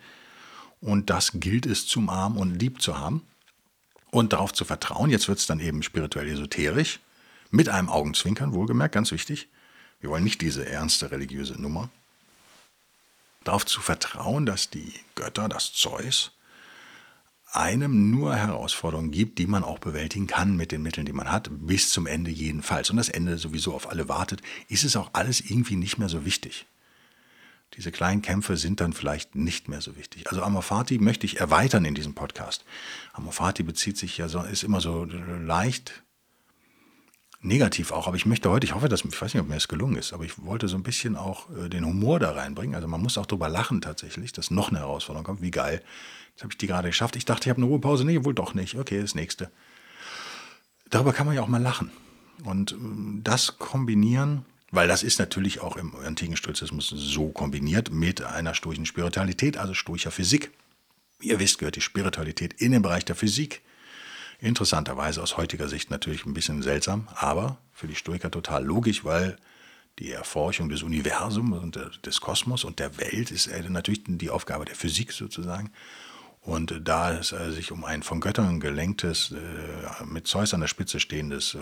Und 0.81 1.11
das 1.11 1.33
gilt 1.35 1.67
es 1.67 1.89
zum 1.89 2.11
Arm 2.11 2.37
und 2.37 2.61
lieb 2.61 2.81
zu 2.81 2.97
haben 2.97 3.23
und 4.13 4.35
darauf 4.35 4.53
zu 4.53 4.65
vertrauen, 4.65 5.11
jetzt 5.11 5.27
wird 5.27 5.39
es 5.39 5.47
dann 5.47 5.59
eben 5.59 5.83
spirituell 5.83 6.29
esoterisch, 6.29 7.01
mit 7.51 7.69
einem 7.69 7.89
Augenzwinkern, 7.89 8.53
wohlgemerkt, 8.53 8.95
ganz 8.95 9.11
wichtig. 9.11 9.49
Wir 10.01 10.11
wollen 10.11 10.23
nicht 10.23 10.43
diese 10.43 10.69
ernste 10.69 11.11
religiöse 11.11 11.61
Nummer. 11.61 11.89
Darauf 13.43 13.67
zu 13.67 13.81
vertrauen, 13.81 14.47
dass 14.47 14.71
die 14.71 14.93
Götter, 15.15 15.49
das 15.49 15.73
Zeus, 15.73 16.33
einem 17.53 18.11
nur 18.11 18.37
Herausforderungen 18.37 19.11
gibt, 19.11 19.39
die 19.39 19.47
man 19.47 19.65
auch 19.65 19.79
bewältigen 19.79 20.27
kann 20.27 20.57
mit 20.57 20.73
den 20.73 20.83
Mitteln, 20.83 21.07
die 21.07 21.13
man 21.13 21.33
hat, 21.33 21.49
bis 21.51 21.91
zum 21.91 22.07
Ende 22.07 22.31
jedenfalls. 22.31 22.91
Und 22.91 22.99
das 22.99 23.09
Ende 23.09 23.39
sowieso 23.39 23.75
auf 23.75 23.89
alle 23.91 24.09
wartet, 24.09 24.43
ist 24.69 24.85
es 24.85 24.95
auch 24.97 25.11
alles 25.15 25.41
irgendwie 25.41 25.77
nicht 25.77 25.99
mehr 25.99 26.09
so 26.09 26.25
wichtig. 26.25 26.67
Diese 27.77 27.91
kleinen 27.91 28.21
Kämpfe 28.21 28.57
sind 28.57 28.81
dann 28.81 28.93
vielleicht 28.93 29.35
nicht 29.35 29.69
mehr 29.69 29.81
so 29.81 29.97
wichtig. 29.97 30.27
Also 30.29 30.43
Amorfati 30.43 30.99
möchte 30.99 31.25
ich 31.25 31.41
erweitern 31.41 31.85
in 31.85 31.95
diesem 31.95 32.15
Podcast. 32.15 32.65
Amorfati 33.15 33.63
bezieht 33.63 33.97
sich 33.97 34.19
ja 34.19 34.29
so, 34.29 34.41
ist 34.43 34.63
immer 34.63 34.81
so 34.81 35.05
leicht 35.05 36.03
negativ 37.43 37.91
auch, 37.91 38.07
aber 38.07 38.17
ich 38.17 38.27
möchte 38.27 38.51
heute, 38.51 38.65
ich 38.65 38.75
hoffe, 38.75 38.89
dass, 38.89 39.05
ich 39.05 39.21
weiß 39.21 39.35
nicht, 39.35 39.41
ob 39.41 39.49
mir 39.49 39.55
das 39.55 39.69
gelungen 39.69 39.97
ist, 39.97 40.13
aber 40.13 40.25
ich 40.25 40.45
wollte 40.45 40.69
so 40.69 40.77
ein 40.77 40.83
bisschen 40.83 41.17
auch 41.17 41.51
äh, 41.57 41.69
den 41.69 41.85
Humor 41.85 42.21
da 42.21 42.33
reinbringen. 42.33 42.75
Also 42.75 42.87
man 42.87 43.03
muss 43.03 43.19
auch 43.19 43.27
drüber 43.27 43.49
lachen 43.49 43.81
tatsächlich, 43.81 44.33
dass 44.33 44.51
noch 44.51 44.69
eine 44.69 44.79
Herausforderung 44.79 45.25
kommt. 45.25 45.43
Wie 45.43 45.51
geil. 45.51 45.83
Jetzt 46.31 46.43
habe 46.43 46.53
ich 46.53 46.59
die 46.59 46.67
gerade 46.67 46.89
geschafft. 46.89 47.17
Ich 47.17 47.25
dachte, 47.25 47.45
ich 47.45 47.51
habe 47.51 47.59
eine 47.59 47.67
Ruhepause. 47.67 48.05
Nee, 48.05 48.25
wohl 48.25 48.35
doch 48.35 48.55
nicht. 48.55 48.77
Okay, 48.77 49.01
das 49.01 49.15
nächste. 49.15 49.51
Darüber 50.89 51.13
kann 51.13 51.27
man 51.27 51.35
ja 51.35 51.43
auch 51.43 51.49
mal 51.49 51.61
lachen. 51.61 51.91
Und 52.45 52.73
ähm, 52.73 53.21
das 53.25 53.59
kombinieren 53.59 54.45
weil 54.73 54.89
das 54.89 55.03
ist 55.03 55.19
natürlich 55.19 55.61
auch 55.61 55.77
im 55.77 55.95
antiken 55.95 56.37
Stoizismus 56.37 56.89
so 56.89 57.29
kombiniert 57.29 57.93
mit 57.93 58.23
einer 58.23 58.55
stoischen 58.55 58.87
Spiritualität, 58.87 59.59
also 59.59 59.75
stoischer 59.75 60.11
Physik. 60.11 60.51
Ihr 61.21 61.39
wisst, 61.39 61.59
gehört 61.59 61.77
die 61.77 61.83
Spiritualität 61.83 62.55
in 62.55 62.73
den 62.73 62.83
Bereich 62.83 63.05
der 63.05 63.15
Physik. 63.15 63.61
Interessanterweise 64.41 65.23
aus 65.23 65.37
heutiger 65.37 65.69
Sicht 65.69 65.91
natürlich 65.91 66.25
ein 66.25 66.35
bisschen 66.35 66.63
seltsam, 66.63 67.07
aber 67.15 67.59
für 67.73 67.87
die 67.87 67.95
Stoiker 67.95 68.31
total 68.31 68.65
logisch, 68.65 69.05
weil 69.05 69.37
die 69.99 70.11
Erforschung 70.11 70.71
des 70.71 70.83
Universums 70.83 71.59
und 71.59 71.79
des 72.07 72.21
Kosmos 72.23 72.65
und 72.65 72.79
der 72.79 72.99
Welt 72.99 73.31
ist 73.31 73.51
natürlich 73.69 74.03
die 74.07 74.31
Aufgabe 74.31 74.65
der 74.65 74.75
Physik 74.75 75.13
sozusagen. 75.13 75.71
Und 76.45 76.81
da 76.83 77.13
es 77.13 77.29
sich 77.29 77.71
um 77.71 77.85
ein 77.85 78.03
von 78.03 78.21
Göttern 78.21 78.59
gelenktes, 78.59 79.31
äh, 79.31 80.05
mit 80.05 80.27
Zeus 80.27 80.55
an 80.55 80.61
der 80.61 80.67
Spitze 80.67 80.99
stehendes, 80.99 81.55
äh, 81.55 81.59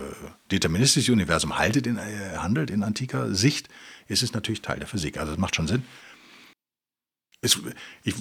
deterministisches 0.51 1.11
Universum 1.11 1.53
äh, 1.53 2.37
handelt 2.39 2.71
in 2.71 2.83
antiker 2.83 3.35
Sicht, 3.35 3.69
ist 4.09 4.23
es 4.23 4.33
natürlich 4.33 4.63
Teil 4.63 4.79
der 4.79 4.89
Physik. 4.89 5.19
Also 5.19 5.33
es 5.33 5.39
macht 5.39 5.55
schon 5.55 5.69
Sinn. 5.69 5.85
Ich 7.43 8.15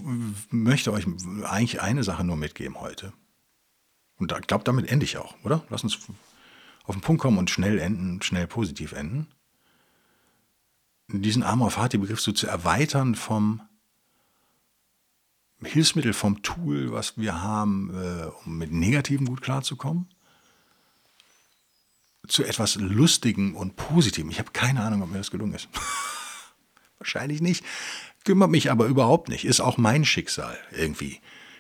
möchte 0.50 0.92
euch 0.92 1.06
eigentlich 1.44 1.82
eine 1.82 2.04
Sache 2.04 2.24
nur 2.26 2.38
mitgeben 2.38 2.80
heute. 2.80 3.14
Und 4.18 4.34
ich 4.34 4.48
glaube, 4.48 4.66
damit 4.66 4.92
ende 4.92 5.06
ich 5.06 5.18
auch, 5.18 5.36
oder? 5.44 5.64
Lass 5.70 5.84
uns 5.84 5.98
auf 6.84 6.96
den 6.96 7.02
Punkt 7.02 7.22
kommen 7.22 7.38
und 7.38 7.50
schnell 7.50 7.80
enden, 7.80 8.22
schnell 8.22 8.48
positiv 8.48 8.92
enden. 8.92 9.28
Diesen 11.08 11.44
Amor 11.44 11.72
Fati-Begriff 11.72 12.20
so 12.20 12.32
zu 12.32 12.48
erweitern 12.48 13.16
vom 13.16 13.62
Hilfsmittel 15.64 16.14
vom 16.14 16.42
Tool, 16.42 16.92
was 16.92 17.18
wir 17.18 17.42
haben, 17.42 17.92
äh, 17.94 18.26
um 18.46 18.58
mit 18.58 18.72
Negativen 18.72 19.28
gut 19.28 19.42
klarzukommen, 19.42 20.08
zu 22.28 22.44
etwas 22.44 22.76
Lustigem 22.76 23.56
und 23.56 23.76
Positivem. 23.76 24.30
Ich 24.30 24.40
habe 24.40 24.52
keine 24.52 24.82
Ahnung, 24.82 25.02
ob 25.02 25.12
mir 25.12 25.18
das 25.18 25.32
gelungen 25.32 25.56
ist. 25.56 25.68
Wahrscheinlich 27.00 27.42
nicht. 27.42 27.64
Kümmert 28.24 28.52
mich 28.52 28.72
aber 28.72 28.86
überhaupt 28.86 29.30
nicht. 29.30 29.46
Ist 29.46 29.62
auch 29.62 29.78
mein 29.78 30.06
Schicksal 30.06 30.58
irgendwie. 30.72 31.20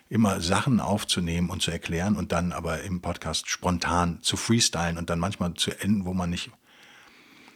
Immer 0.09 0.41
Sachen 0.41 0.79
aufzunehmen 0.79 1.49
und 1.49 1.61
zu 1.61 1.71
erklären 1.71 2.15
und 2.15 2.31
dann 2.31 2.51
aber 2.51 2.81
im 2.81 3.01
Podcast 3.01 3.47
spontan 3.49 4.19
zu 4.21 4.37
freestylen 4.37 4.97
und 4.97 5.09
dann 5.09 5.19
manchmal 5.19 5.53
zu 5.53 5.71
enden, 5.71 6.05
wo 6.05 6.13
man 6.13 6.29
nicht, 6.29 6.51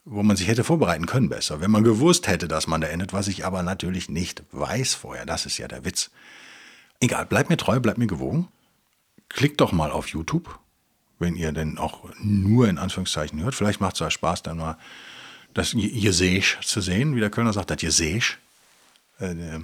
wo 0.06 0.22
man 0.24 0.36
sich 0.36 0.48
hätte 0.48 0.64
vorbereiten 0.64 1.06
können 1.06 1.30
besser. 1.30 1.62
Wenn 1.62 1.72
man 1.72 1.84
gewusst 1.84 2.28
hätte, 2.28 2.48
dass 2.48 2.68
man 2.68 2.82
da 2.82 2.88
endet, 2.88 3.14
was 3.14 3.28
ich 3.28 3.46
aber 3.46 3.64
natürlich 3.64 4.10
nicht 4.10 4.44
weiß 4.52 4.96
vorher. 4.96 5.26
Das 5.26 5.46
ist 5.46 5.58
ja 5.58 5.68
der 5.68 5.86
Witz. 5.86 6.12
Egal, 7.00 7.26
bleibt 7.26 7.50
mir 7.50 7.58
treu, 7.58 7.80
bleibt 7.80 7.98
mir 7.98 8.08
gewogen. 8.08 8.48
Klickt 9.30 9.62
doch 9.62 9.72
mal 9.72 9.92
auf 9.92 10.10
YouTube, 10.10 10.60
wenn 11.20 11.36
ihr 11.36 11.52
denn 11.52 11.78
auch 11.78 12.10
nur 12.20 12.68
in 12.68 12.78
Anführungszeichen 12.78 13.42
hört. 13.42 13.56
Vielleicht 13.56 13.82
macht 13.82 13.96
es 13.96 14.02
euch 14.02 14.14
Spaß, 14.14 14.44
dann 14.44 14.58
mal 14.58 14.78
das 15.54 15.72
Gesech 15.72 16.58
zu 16.62 16.82
sehen, 16.82 17.16
wie 17.16 17.20
der 17.20 17.30
Kölner 17.30 17.54
sagt, 17.54 17.70
das 17.70 17.78
Gesech. 17.78 18.38
Äh, 19.20 19.60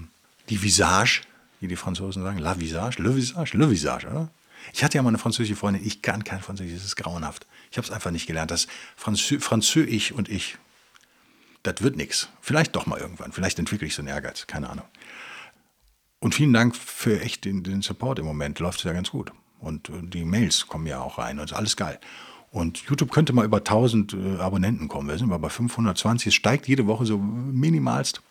die 0.50 0.62
Visage, 0.62 1.22
wie 1.60 1.68
die 1.68 1.76
Franzosen 1.76 2.24
sagen, 2.24 2.40
la 2.40 2.60
Visage, 2.60 3.02
le 3.02 3.16
Visage, 3.16 3.58
le 3.58 3.70
Visage, 3.70 4.08
oder? 4.08 4.30
Ich 4.74 4.84
hatte 4.84 4.98
ja 4.98 5.02
mal 5.02 5.10
eine 5.10 5.18
französische 5.18 5.56
Freundin, 5.56 5.86
ich 5.86 6.02
kann 6.02 6.24
kein 6.24 6.42
Französisch, 6.42 6.76
das 6.76 6.86
ist 6.86 6.96
grauenhaft. 6.96 7.48
Ich 7.72 7.78
habe 7.78 7.86
es 7.86 7.92
einfach 7.92 8.12
nicht 8.12 8.28
gelernt. 8.28 8.52
Das 8.52 8.68
Franzö 8.96 9.40
Französisch 9.40 10.12
und 10.12 10.30
ich, 10.30 10.58
das 11.64 11.82
wird 11.82 11.96
nichts. 11.96 12.30
Vielleicht 12.42 12.76
doch 12.76 12.86
mal 12.86 13.00
irgendwann. 13.00 13.32
Vielleicht 13.32 13.60
entwickle 13.60 13.88
ich 13.88 13.96
so 13.96 14.02
einen 14.02 14.10
Ehrgeiz, 14.10 14.48
keine 14.48 14.70
Ahnung. 14.70 14.86
Und 16.20 16.36
vielen 16.36 16.54
Dank 16.54 16.76
für 16.76 17.22
echt 17.22 17.46
den, 17.46 17.64
den 17.64 17.82
Support 17.82 18.20
im 18.20 18.26
Moment. 18.26 18.60
Läuft 18.60 18.80
es 18.80 18.84
ja 18.84 18.94
ganz 18.94 19.12
gut. 19.12 19.32
Und 19.60 19.90
äh, 19.90 20.02
die 20.02 20.26
Mails 20.26 20.68
kommen 20.68 20.88
ja 20.88 21.02
auch 21.02 21.18
rein 21.18 21.40
und 21.40 21.46
ist 21.46 21.54
alles 21.54 21.76
geil. 21.76 22.00
Und 22.52 22.80
YouTube 22.90 23.12
könnte 23.12 23.34
mal 23.34 23.46
über 23.46 23.58
1000 23.58 24.14
äh, 24.14 24.38
Abonnenten 24.38 24.88
kommen. 24.88 25.08
Wir 25.08 25.18
sind 25.18 25.30
aber 25.30 25.40
bei 25.40 25.50
520. 25.50 26.28
Es 26.28 26.34
steigt 26.34 26.68
jede 26.68 26.88
Woche 26.88 27.06
so 27.06 27.18
minimalst. 27.18 28.22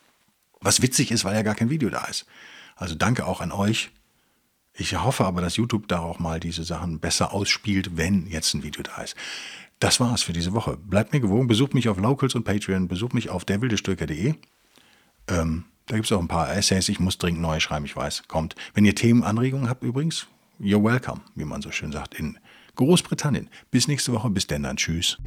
Was 0.61 0.81
witzig 0.81 1.11
ist, 1.11 1.23
weil 1.23 1.35
ja 1.35 1.41
gar 1.41 1.55
kein 1.55 1.69
Video 1.69 1.89
da 1.89 2.03
ist. 2.05 2.25
Also 2.75 2.95
danke 2.95 3.25
auch 3.25 3.41
an 3.41 3.51
euch. 3.51 3.91
Ich 4.73 4.95
hoffe 4.95 5.25
aber, 5.25 5.41
dass 5.41 5.57
YouTube 5.57 5.87
da 5.87 5.99
auch 5.99 6.19
mal 6.19 6.39
diese 6.39 6.63
Sachen 6.63 6.99
besser 6.99 7.33
ausspielt, 7.33 7.97
wenn 7.97 8.27
jetzt 8.27 8.53
ein 8.53 8.63
Video 8.63 8.83
da 8.83 9.01
ist. 9.01 9.15
Das 9.79 9.99
war's 9.99 10.21
für 10.21 10.33
diese 10.33 10.53
Woche. 10.53 10.77
Bleibt 10.77 11.13
mir 11.13 11.19
gewogen, 11.19 11.47
besucht 11.47 11.73
mich 11.73 11.87
auf 11.89 11.97
Locals 11.97 12.35
und 12.35 12.43
Patreon, 12.43 12.87
besucht 12.87 13.13
mich 13.13 13.29
auf 13.29 13.45
derwildestürker.de. 13.45 14.35
Ähm, 15.27 15.65
da 15.85 15.95
gibt 15.95 16.05
es 16.05 16.11
auch 16.11 16.19
ein 16.19 16.27
paar 16.27 16.53
Essays. 16.55 16.89
Ich 16.89 16.99
muss 16.99 17.17
dringend 17.17 17.41
neu 17.41 17.59
schreiben, 17.59 17.85
ich 17.85 17.95
weiß. 17.95 18.23
Kommt. 18.27 18.55
Wenn 18.73 18.85
ihr 18.85 18.95
Themenanregungen 18.95 19.69
habt 19.69 19.83
übrigens, 19.83 20.27
you're 20.59 20.83
welcome, 20.83 21.21
wie 21.35 21.45
man 21.45 21.61
so 21.61 21.71
schön 21.71 21.91
sagt, 21.91 22.13
in 22.13 22.37
Großbritannien. 22.75 23.49
Bis 23.71 23.87
nächste 23.87 24.13
Woche. 24.13 24.29
Bis 24.29 24.47
denn 24.47 24.63
dann. 24.63 24.77
Tschüss. 24.77 25.17